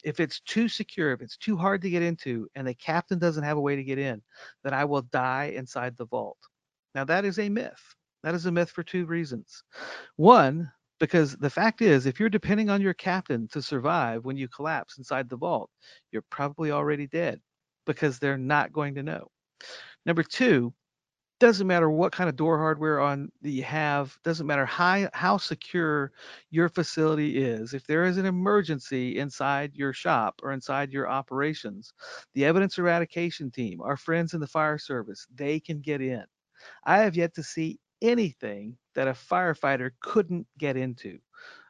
If 0.04 0.20
it's 0.20 0.42
too 0.42 0.68
secure, 0.68 1.14
if 1.14 1.22
it's 1.22 1.38
too 1.38 1.56
hard 1.56 1.82
to 1.82 1.90
get 1.90 2.04
into, 2.04 2.50
and 2.56 2.68
the 2.68 2.74
captain 2.74 3.20
doesn't 3.20 3.44
have 3.44 3.58
a 3.58 3.62
way 3.62 3.76
to 3.76 3.84
get 3.84 3.98
in, 3.98 4.22
then 4.64 4.74
I 4.74 4.84
will 4.84 5.04
die 5.04 5.54
inside 5.56 5.96
the 5.96 6.06
vault. 6.06 6.38
Now, 6.94 7.06
that 7.06 7.24
is 7.24 7.40
a 7.40 7.50
myth. 7.50 7.96
That 8.24 8.36
is 8.36 8.46
a 8.46 8.52
myth 8.52 8.70
for 8.70 8.84
two 8.84 9.06
reasons. 9.06 9.64
One, 10.18 10.72
because 11.00 11.36
the 11.38 11.50
fact 11.50 11.82
is, 11.82 12.06
if 12.06 12.20
you're 12.20 12.30
depending 12.30 12.70
on 12.70 12.82
your 12.82 12.94
captain 12.94 13.48
to 13.50 13.62
survive 13.62 14.26
when 14.26 14.38
you 14.38 14.48
collapse 14.48 14.98
inside 14.98 15.30
the 15.30 15.38
vault, 15.38 15.70
you're 16.12 16.24
probably 16.30 16.72
already 16.72 17.08
dead 17.08 17.42
because 17.86 18.20
they're 18.20 18.38
not 18.38 18.72
going 18.72 18.96
to 18.96 19.04
know. 19.04 19.30
Number 20.06 20.24
two, 20.24 20.74
doesn't 21.40 21.68
matter 21.68 21.90
what 21.90 22.14
kind 22.14 22.30
of 22.30 22.38
door 22.38 22.58
hardware 22.58 23.02
on 23.02 23.30
you 23.42 23.64
have, 23.64 24.18
doesn't 24.24 24.48
matter 24.48 24.66
how, 24.66 25.10
how 25.14 25.36
secure 25.36 26.14
your 26.52 26.70
facility 26.70 27.44
is. 27.44 27.74
If 27.74 27.86
there 27.86 28.06
is 28.06 28.18
an 28.18 28.26
emergency 28.26 29.18
inside 29.18 29.72
your 29.76 29.92
shop 29.92 30.40
or 30.42 30.54
inside 30.54 30.94
your 30.94 31.10
operations, 31.10 31.92
the 32.34 32.46
evidence 32.46 32.78
eradication 32.78 33.52
team, 33.52 33.82
our 33.82 33.98
friends 33.98 34.34
in 34.34 34.40
the 34.40 34.48
fire 34.48 34.78
service, 34.78 35.28
they 35.36 35.60
can 35.60 35.82
get 35.82 36.00
in. 36.00 36.24
I 36.86 37.00
have 37.00 37.18
yet 37.18 37.34
to 37.36 37.44
see 37.44 37.80
anything 38.02 38.78
that 38.96 39.08
a 39.08 39.14
firefighter 39.14 39.92
couldn't 40.02 40.48
get 40.58 40.78
into. 40.78 41.20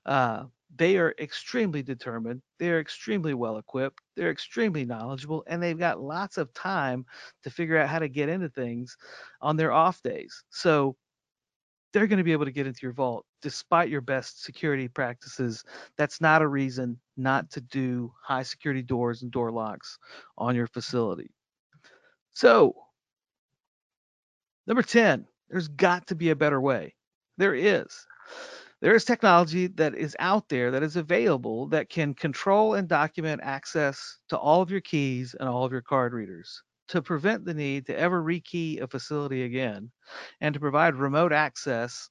Uh, 0.06 0.46
they 0.76 0.98
are 0.98 1.14
extremely 1.20 1.84
determined. 1.84 2.42
They're 2.60 2.80
extremely 2.80 3.34
well 3.34 3.58
equipped. 3.58 4.02
They're 4.16 4.32
extremely 4.32 4.86
knowledgeable, 4.86 5.44
and 5.48 5.62
they've 5.62 5.78
got 5.78 6.02
lots 6.02 6.38
of 6.38 6.54
time 6.54 7.06
to 7.44 7.50
figure 7.50 7.78
out 7.78 7.90
how 7.90 8.00
to 8.00 8.10
get 8.10 8.30
into 8.30 8.50
things 8.50 8.98
on 9.42 9.56
their 9.56 9.72
off 9.72 10.02
days. 10.02 10.44
So 10.50 10.96
they're 11.92 12.08
going 12.08 12.18
to 12.18 12.24
be 12.24 12.32
able 12.32 12.46
to 12.46 12.52
get 12.52 12.66
into 12.66 12.80
your 12.82 12.92
vault 12.92 13.26
despite 13.42 13.90
your 13.90 14.02
best 14.02 14.44
security 14.44 14.88
practices. 14.88 15.64
That's 15.96 16.20
not 16.20 16.42
a 16.42 16.48
reason 16.48 17.00
not 17.18 17.52
to 17.52 17.62
do 17.62 18.12
high 18.22 18.44
security 18.44 18.82
doors 18.82 19.22
and 19.22 19.32
door 19.32 19.52
locks 19.52 20.00
on 20.38 20.56
your 20.56 20.68
facility. 20.68 21.30
So, 22.34 22.76
number 24.66 24.82
10, 24.82 25.28
there's 25.50 25.68
got 25.68 26.08
to 26.08 26.16
be 26.16 26.32
a 26.32 26.36
better 26.36 26.60
way. 26.60 26.96
There 27.38 27.56
is. 27.56 28.06
There 28.82 28.96
is 28.96 29.06
technology 29.06 29.68
that 29.68 29.96
is 29.96 30.16
out 30.20 30.50
there 30.50 30.72
that 30.72 30.84
is 30.84 30.98
available 30.98 31.68
that 31.68 31.90
can 31.90 32.14
control 32.14 32.74
and 32.76 32.88
document 32.88 33.42
access 33.44 34.20
to 34.30 34.38
all 34.38 34.62
of 34.62 34.70
your 34.70 34.82
keys 34.82 35.36
and 35.40 35.48
all 35.48 35.64
of 35.64 35.72
your 35.72 35.82
card 35.82 36.14
readers 36.14 36.62
to 36.90 37.02
prevent 37.02 37.46
the 37.46 37.54
need 37.54 37.86
to 37.88 37.98
ever 37.98 38.22
rekey 38.22 38.82
a 38.82 38.88
facility 38.88 39.44
again 39.44 39.90
and 40.42 40.54
to 40.54 40.60
provide 40.60 40.96
remote 40.96 41.32
access 41.32 42.10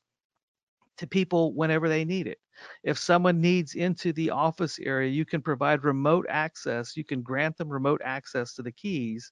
to 0.97 1.07
people 1.07 1.55
whenever 1.55 1.89
they 1.89 2.05
need 2.05 2.27
it. 2.27 2.39
If 2.85 2.99
someone 2.99 3.41
needs 3.41 3.75
into 3.75 4.13
the 4.13 4.31
office 4.31 4.79
area, 4.79 5.11
you 5.11 5.25
can 5.25 5.43
provide 5.43 5.85
remote 5.85 6.27
access. 6.29 6.97
You 6.97 7.05
can 7.05 7.23
grant 7.23 7.57
them 7.57 7.69
remote 7.69 8.01
access 8.05 8.55
to 8.55 8.63
the 8.63 8.73
keys 8.73 9.31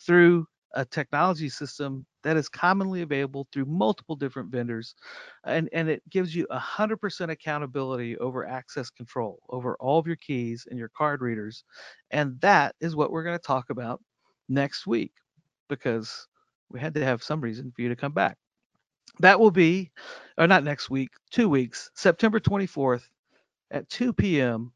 through 0.00 0.46
a 0.74 0.84
technology 0.84 1.48
system 1.48 2.06
that 2.22 2.36
is 2.36 2.48
commonly 2.48 3.02
available 3.02 3.46
through 3.52 3.64
multiple 3.64 4.16
different 4.16 4.50
vendors 4.50 4.94
and, 5.44 5.68
and 5.72 5.88
it 5.88 6.02
gives 6.10 6.34
you 6.34 6.46
100% 6.52 7.30
accountability 7.30 8.16
over 8.18 8.46
access 8.46 8.90
control 8.90 9.40
over 9.50 9.76
all 9.80 9.98
of 9.98 10.06
your 10.06 10.16
keys 10.16 10.66
and 10.70 10.78
your 10.78 10.90
card 10.96 11.20
readers 11.20 11.64
and 12.10 12.40
that 12.40 12.74
is 12.80 12.96
what 12.96 13.10
we're 13.10 13.24
going 13.24 13.38
to 13.38 13.44
talk 13.44 13.70
about 13.70 14.00
next 14.48 14.86
week 14.86 15.12
because 15.68 16.28
we 16.70 16.80
had 16.80 16.94
to 16.94 17.04
have 17.04 17.22
some 17.22 17.40
reason 17.40 17.72
for 17.74 17.82
you 17.82 17.88
to 17.88 17.96
come 17.96 18.12
back. 18.12 18.36
That 19.20 19.38
will 19.38 19.50
be, 19.50 19.90
or 20.38 20.46
not 20.46 20.64
next 20.64 20.90
week, 20.90 21.10
two 21.30 21.48
weeks, 21.48 21.90
September 21.94 22.40
24th 22.40 23.04
at 23.70 23.88
2 23.90 24.12
p.m. 24.12 24.72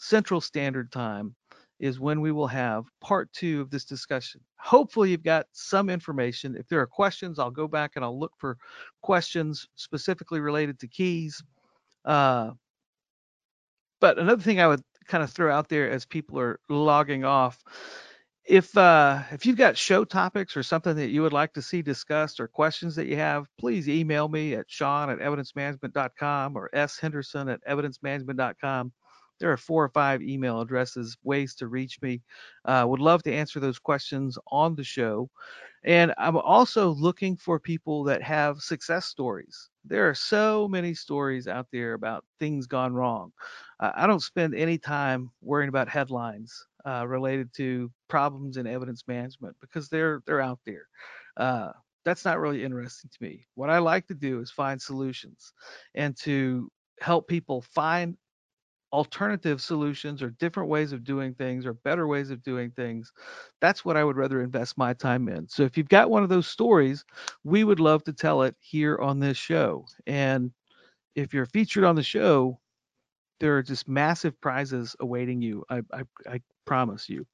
Central 0.00 0.40
Standard 0.40 0.90
Time 0.92 1.34
is 1.78 2.00
when 2.00 2.20
we 2.20 2.32
will 2.32 2.46
have 2.46 2.84
part 3.00 3.32
two 3.32 3.60
of 3.60 3.70
this 3.70 3.84
discussion. 3.84 4.40
Hopefully, 4.58 5.10
you've 5.10 5.22
got 5.22 5.46
some 5.52 5.90
information. 5.90 6.56
If 6.56 6.68
there 6.68 6.80
are 6.80 6.86
questions, 6.86 7.38
I'll 7.38 7.50
go 7.50 7.68
back 7.68 7.92
and 7.96 8.04
I'll 8.04 8.18
look 8.18 8.32
for 8.38 8.56
questions 9.02 9.66
specifically 9.76 10.40
related 10.40 10.78
to 10.80 10.88
keys. 10.88 11.42
Uh, 12.04 12.52
but 14.00 14.18
another 14.18 14.42
thing 14.42 14.60
I 14.60 14.68
would 14.68 14.82
kind 15.06 15.22
of 15.22 15.30
throw 15.30 15.54
out 15.54 15.68
there 15.68 15.90
as 15.90 16.04
people 16.04 16.38
are 16.38 16.58
logging 16.68 17.24
off 17.24 17.62
if 18.46 18.76
uh, 18.76 19.22
if 19.32 19.44
you've 19.44 19.56
got 19.56 19.76
show 19.76 20.04
topics 20.04 20.56
or 20.56 20.62
something 20.62 20.94
that 20.96 21.08
you 21.08 21.22
would 21.22 21.32
like 21.32 21.52
to 21.54 21.62
see 21.62 21.82
discussed 21.82 22.38
or 22.38 22.46
questions 22.46 22.94
that 22.94 23.06
you 23.06 23.16
have, 23.16 23.46
please 23.58 23.88
email 23.88 24.28
me 24.28 24.54
at 24.54 24.66
sean 24.68 25.10
at 25.10 25.18
evidencemanagement.com 25.18 26.56
or 26.56 26.70
s 26.72 26.98
henderson 26.98 27.48
at 27.48 27.60
evidencemanagement.com. 27.68 28.92
There 29.38 29.52
are 29.52 29.56
four 29.56 29.84
or 29.84 29.88
five 29.88 30.22
email 30.22 30.60
addresses, 30.60 31.16
ways 31.22 31.54
to 31.56 31.68
reach 31.68 32.00
me. 32.02 32.22
Uh, 32.64 32.84
would 32.88 33.00
love 33.00 33.22
to 33.24 33.32
answer 33.32 33.60
those 33.60 33.78
questions 33.78 34.38
on 34.50 34.74
the 34.74 34.84
show. 34.84 35.30
And 35.84 36.12
I'm 36.18 36.36
also 36.36 36.90
looking 36.90 37.36
for 37.36 37.60
people 37.60 38.02
that 38.04 38.22
have 38.22 38.60
success 38.60 39.06
stories. 39.06 39.70
There 39.84 40.08
are 40.08 40.14
so 40.14 40.66
many 40.66 40.94
stories 40.94 41.46
out 41.46 41.68
there 41.72 41.94
about 41.94 42.24
things 42.40 42.66
gone 42.66 42.92
wrong. 42.92 43.32
Uh, 43.78 43.92
I 43.94 44.06
don't 44.06 44.22
spend 44.22 44.54
any 44.54 44.78
time 44.78 45.30
worrying 45.42 45.68
about 45.68 45.88
headlines 45.88 46.66
uh, 46.86 47.06
related 47.06 47.52
to 47.54 47.90
problems 48.08 48.56
in 48.56 48.66
evidence 48.66 49.04
management 49.06 49.56
because 49.60 49.88
they're 49.88 50.22
they're 50.26 50.40
out 50.40 50.60
there. 50.66 50.88
Uh, 51.36 51.70
that's 52.04 52.24
not 52.24 52.38
really 52.38 52.64
interesting 52.64 53.10
to 53.10 53.22
me. 53.22 53.46
What 53.54 53.70
I 53.70 53.78
like 53.78 54.06
to 54.06 54.14
do 54.14 54.40
is 54.40 54.50
find 54.50 54.80
solutions 54.80 55.52
and 55.94 56.16
to 56.18 56.70
help 57.00 57.28
people 57.28 57.62
find 57.62 58.16
alternative 58.96 59.60
solutions 59.60 60.22
or 60.22 60.30
different 60.30 60.70
ways 60.70 60.92
of 60.92 61.04
doing 61.04 61.34
things 61.34 61.66
or 61.66 61.74
better 61.74 62.06
ways 62.06 62.30
of 62.30 62.42
doing 62.42 62.70
things. 62.70 63.12
That's 63.60 63.84
what 63.84 63.94
I 63.94 64.02
would 64.02 64.16
rather 64.16 64.40
invest 64.40 64.78
my 64.78 64.94
time 64.94 65.28
in. 65.28 65.46
So 65.48 65.64
if 65.64 65.76
you've 65.76 65.90
got 65.90 66.08
one 66.08 66.22
of 66.22 66.30
those 66.30 66.46
stories, 66.46 67.04
we 67.44 67.62
would 67.62 67.78
love 67.78 68.04
to 68.04 68.14
tell 68.14 68.40
it 68.42 68.56
here 68.58 68.96
on 68.96 69.20
this 69.20 69.36
show. 69.36 69.84
And 70.06 70.50
if 71.14 71.34
you're 71.34 71.44
featured 71.44 71.84
on 71.84 71.94
the 71.94 72.02
show, 72.02 72.58
there 73.38 73.54
are 73.58 73.62
just 73.62 73.86
massive 73.86 74.40
prizes 74.40 74.96
awaiting 75.00 75.42
you. 75.42 75.62
I, 75.68 75.82
I, 75.92 76.02
I 76.26 76.40
promise 76.64 77.06
you. 77.06 77.26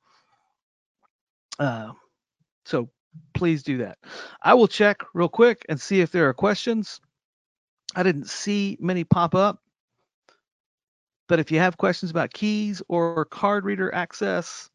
Uh, 1.60 1.92
so 2.64 2.90
please 3.34 3.62
do 3.62 3.78
that. 3.78 3.98
I 4.42 4.54
will 4.54 4.66
check 4.66 4.98
real 5.14 5.28
quick 5.28 5.64
and 5.68 5.80
see 5.80 6.00
if 6.00 6.10
there 6.10 6.28
are 6.28 6.34
questions. 6.34 7.00
I 7.94 8.02
didn't 8.02 8.26
see 8.26 8.76
many 8.80 9.04
pop 9.04 9.36
up. 9.36 9.62
But 11.32 11.40
if 11.40 11.50
you 11.50 11.60
have 11.60 11.78
questions 11.78 12.10
about 12.10 12.34
keys 12.34 12.82
or 12.88 13.24
card 13.24 13.64
reader 13.64 13.94
access, 13.94 14.68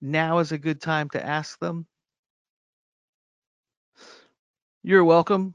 now 0.00 0.38
is 0.38 0.50
a 0.50 0.58
good 0.58 0.80
time 0.80 1.08
to 1.10 1.24
ask 1.24 1.60
them. 1.60 1.86
You're 4.82 5.04
welcome, 5.04 5.54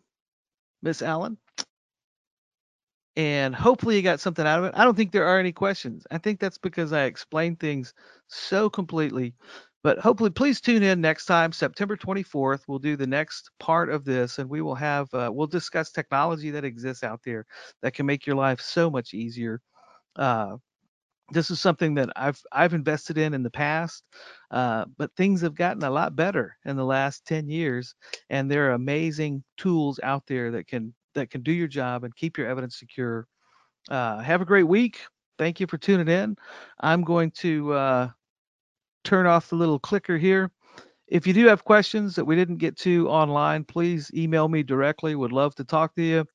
Miss 0.82 1.02
Allen 1.02 1.38
and 3.15 3.54
hopefully 3.54 3.96
you 3.96 4.02
got 4.02 4.19
something 4.19 4.46
out 4.46 4.60
of 4.60 4.65
it. 4.65 4.74
I 4.76 4.84
don't 4.84 4.96
think 4.96 5.12
there 5.12 5.28
are 5.28 5.39
any 5.39 5.52
questions. 5.52 6.08
I 6.10 6.17
think 6.17 6.39
that's 6.39 6.58
because 6.58 6.93
I 6.93 7.04
explained 7.04 7.60
things 7.60 7.93
so 8.28 8.69
completely. 8.69 9.36
But 9.84 10.00
hopefully, 10.00 10.30
please 10.30 10.62
tune 10.62 10.82
in 10.82 11.02
next 11.02 11.26
time, 11.26 11.52
September 11.52 11.98
24th. 11.98 12.62
We'll 12.67 12.80
do 12.80 12.96
the 12.96 13.06
next 13.06 13.52
part 13.60 13.89
of 13.89 14.06
this, 14.06 14.39
and 14.39 14.50
we 14.50 14.62
will 14.62 14.76
have 14.76 15.13
uh, 15.13 15.30
we'll 15.32 15.46
discuss 15.46 15.91
technology 15.91 16.52
that 16.52 16.63
exists 16.63 17.04
out 17.04 17.19
there 17.26 17.46
that 17.82 17.93
can 17.93 18.06
make 18.06 18.26
your 18.26 18.38
life 18.38 18.62
so 18.62 18.89
much 18.89 19.13
easier. 19.13 19.60
Uh, 20.15 20.58
this 21.32 21.49
is 21.49 21.60
something 21.60 21.95
that 21.95 22.10
I've 22.15 22.41
I've 22.52 22.73
invested 22.73 23.17
in 23.17 23.34
in 23.34 23.43
the 23.43 23.49
past, 23.49 24.04
uh, 24.52 24.86
but 24.97 25.15
things 25.15 25.41
have 25.41 25.56
gotten 25.56 25.84
a 25.84 25.89
lot 25.89 26.15
better 26.15 26.56
in 26.65 26.76
the 26.76 26.86
last 26.86 27.26
10 27.26 27.49
years, 27.49 27.95
and 28.30 28.49
there 28.49 28.69
are 28.69 28.73
amazing 28.73 29.43
tools 29.58 29.99
out 30.04 30.23
there 30.28 30.52
that 30.52 30.67
can 30.67 30.93
that 31.15 31.30
can 31.30 31.41
do 31.41 31.52
your 31.52 31.67
job 31.67 32.04
and 32.04 32.15
keep 32.15 32.38
your 32.38 32.47
evidence 32.47 32.78
secure. 32.78 33.28
Uh, 33.89 34.19
have 34.19 34.41
a 34.41 34.45
great 34.45 34.67
week. 34.67 34.99
Thank 35.38 35.60
you 35.60 35.67
for 35.67 35.78
tuning 35.78 36.08
in. 36.08 36.36
I'm 36.80 37.04
going 37.04 37.32
to 37.32 37.73
uh, 37.73 38.10
turn 39.04 39.26
off 39.26 39.49
the 39.49 39.56
little 39.56 39.80
clicker 39.80 40.17
here. 40.17 40.52
If 41.08 41.28
you 41.28 41.34
do 41.34 41.47
have 41.47 41.65
questions 41.65 42.15
that 42.15 42.26
we 42.26 42.36
didn't 42.36 42.58
get 42.58 42.78
to 42.80 43.10
online, 43.10 43.65
please 43.65 44.10
email 44.15 44.47
me 44.47 44.63
directly. 44.63 45.15
Would 45.15 45.32
love 45.32 45.54
to 45.56 45.63
talk 45.63 45.95
to 45.95 46.02
you. 46.02 46.26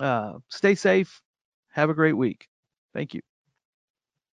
Uh, 0.00 0.34
stay 0.48 0.74
safe. 0.74 1.22
Have 1.70 1.90
a 1.90 1.94
great 1.94 2.16
week. 2.16 2.49
Thank 2.94 3.14
you. 3.14 3.20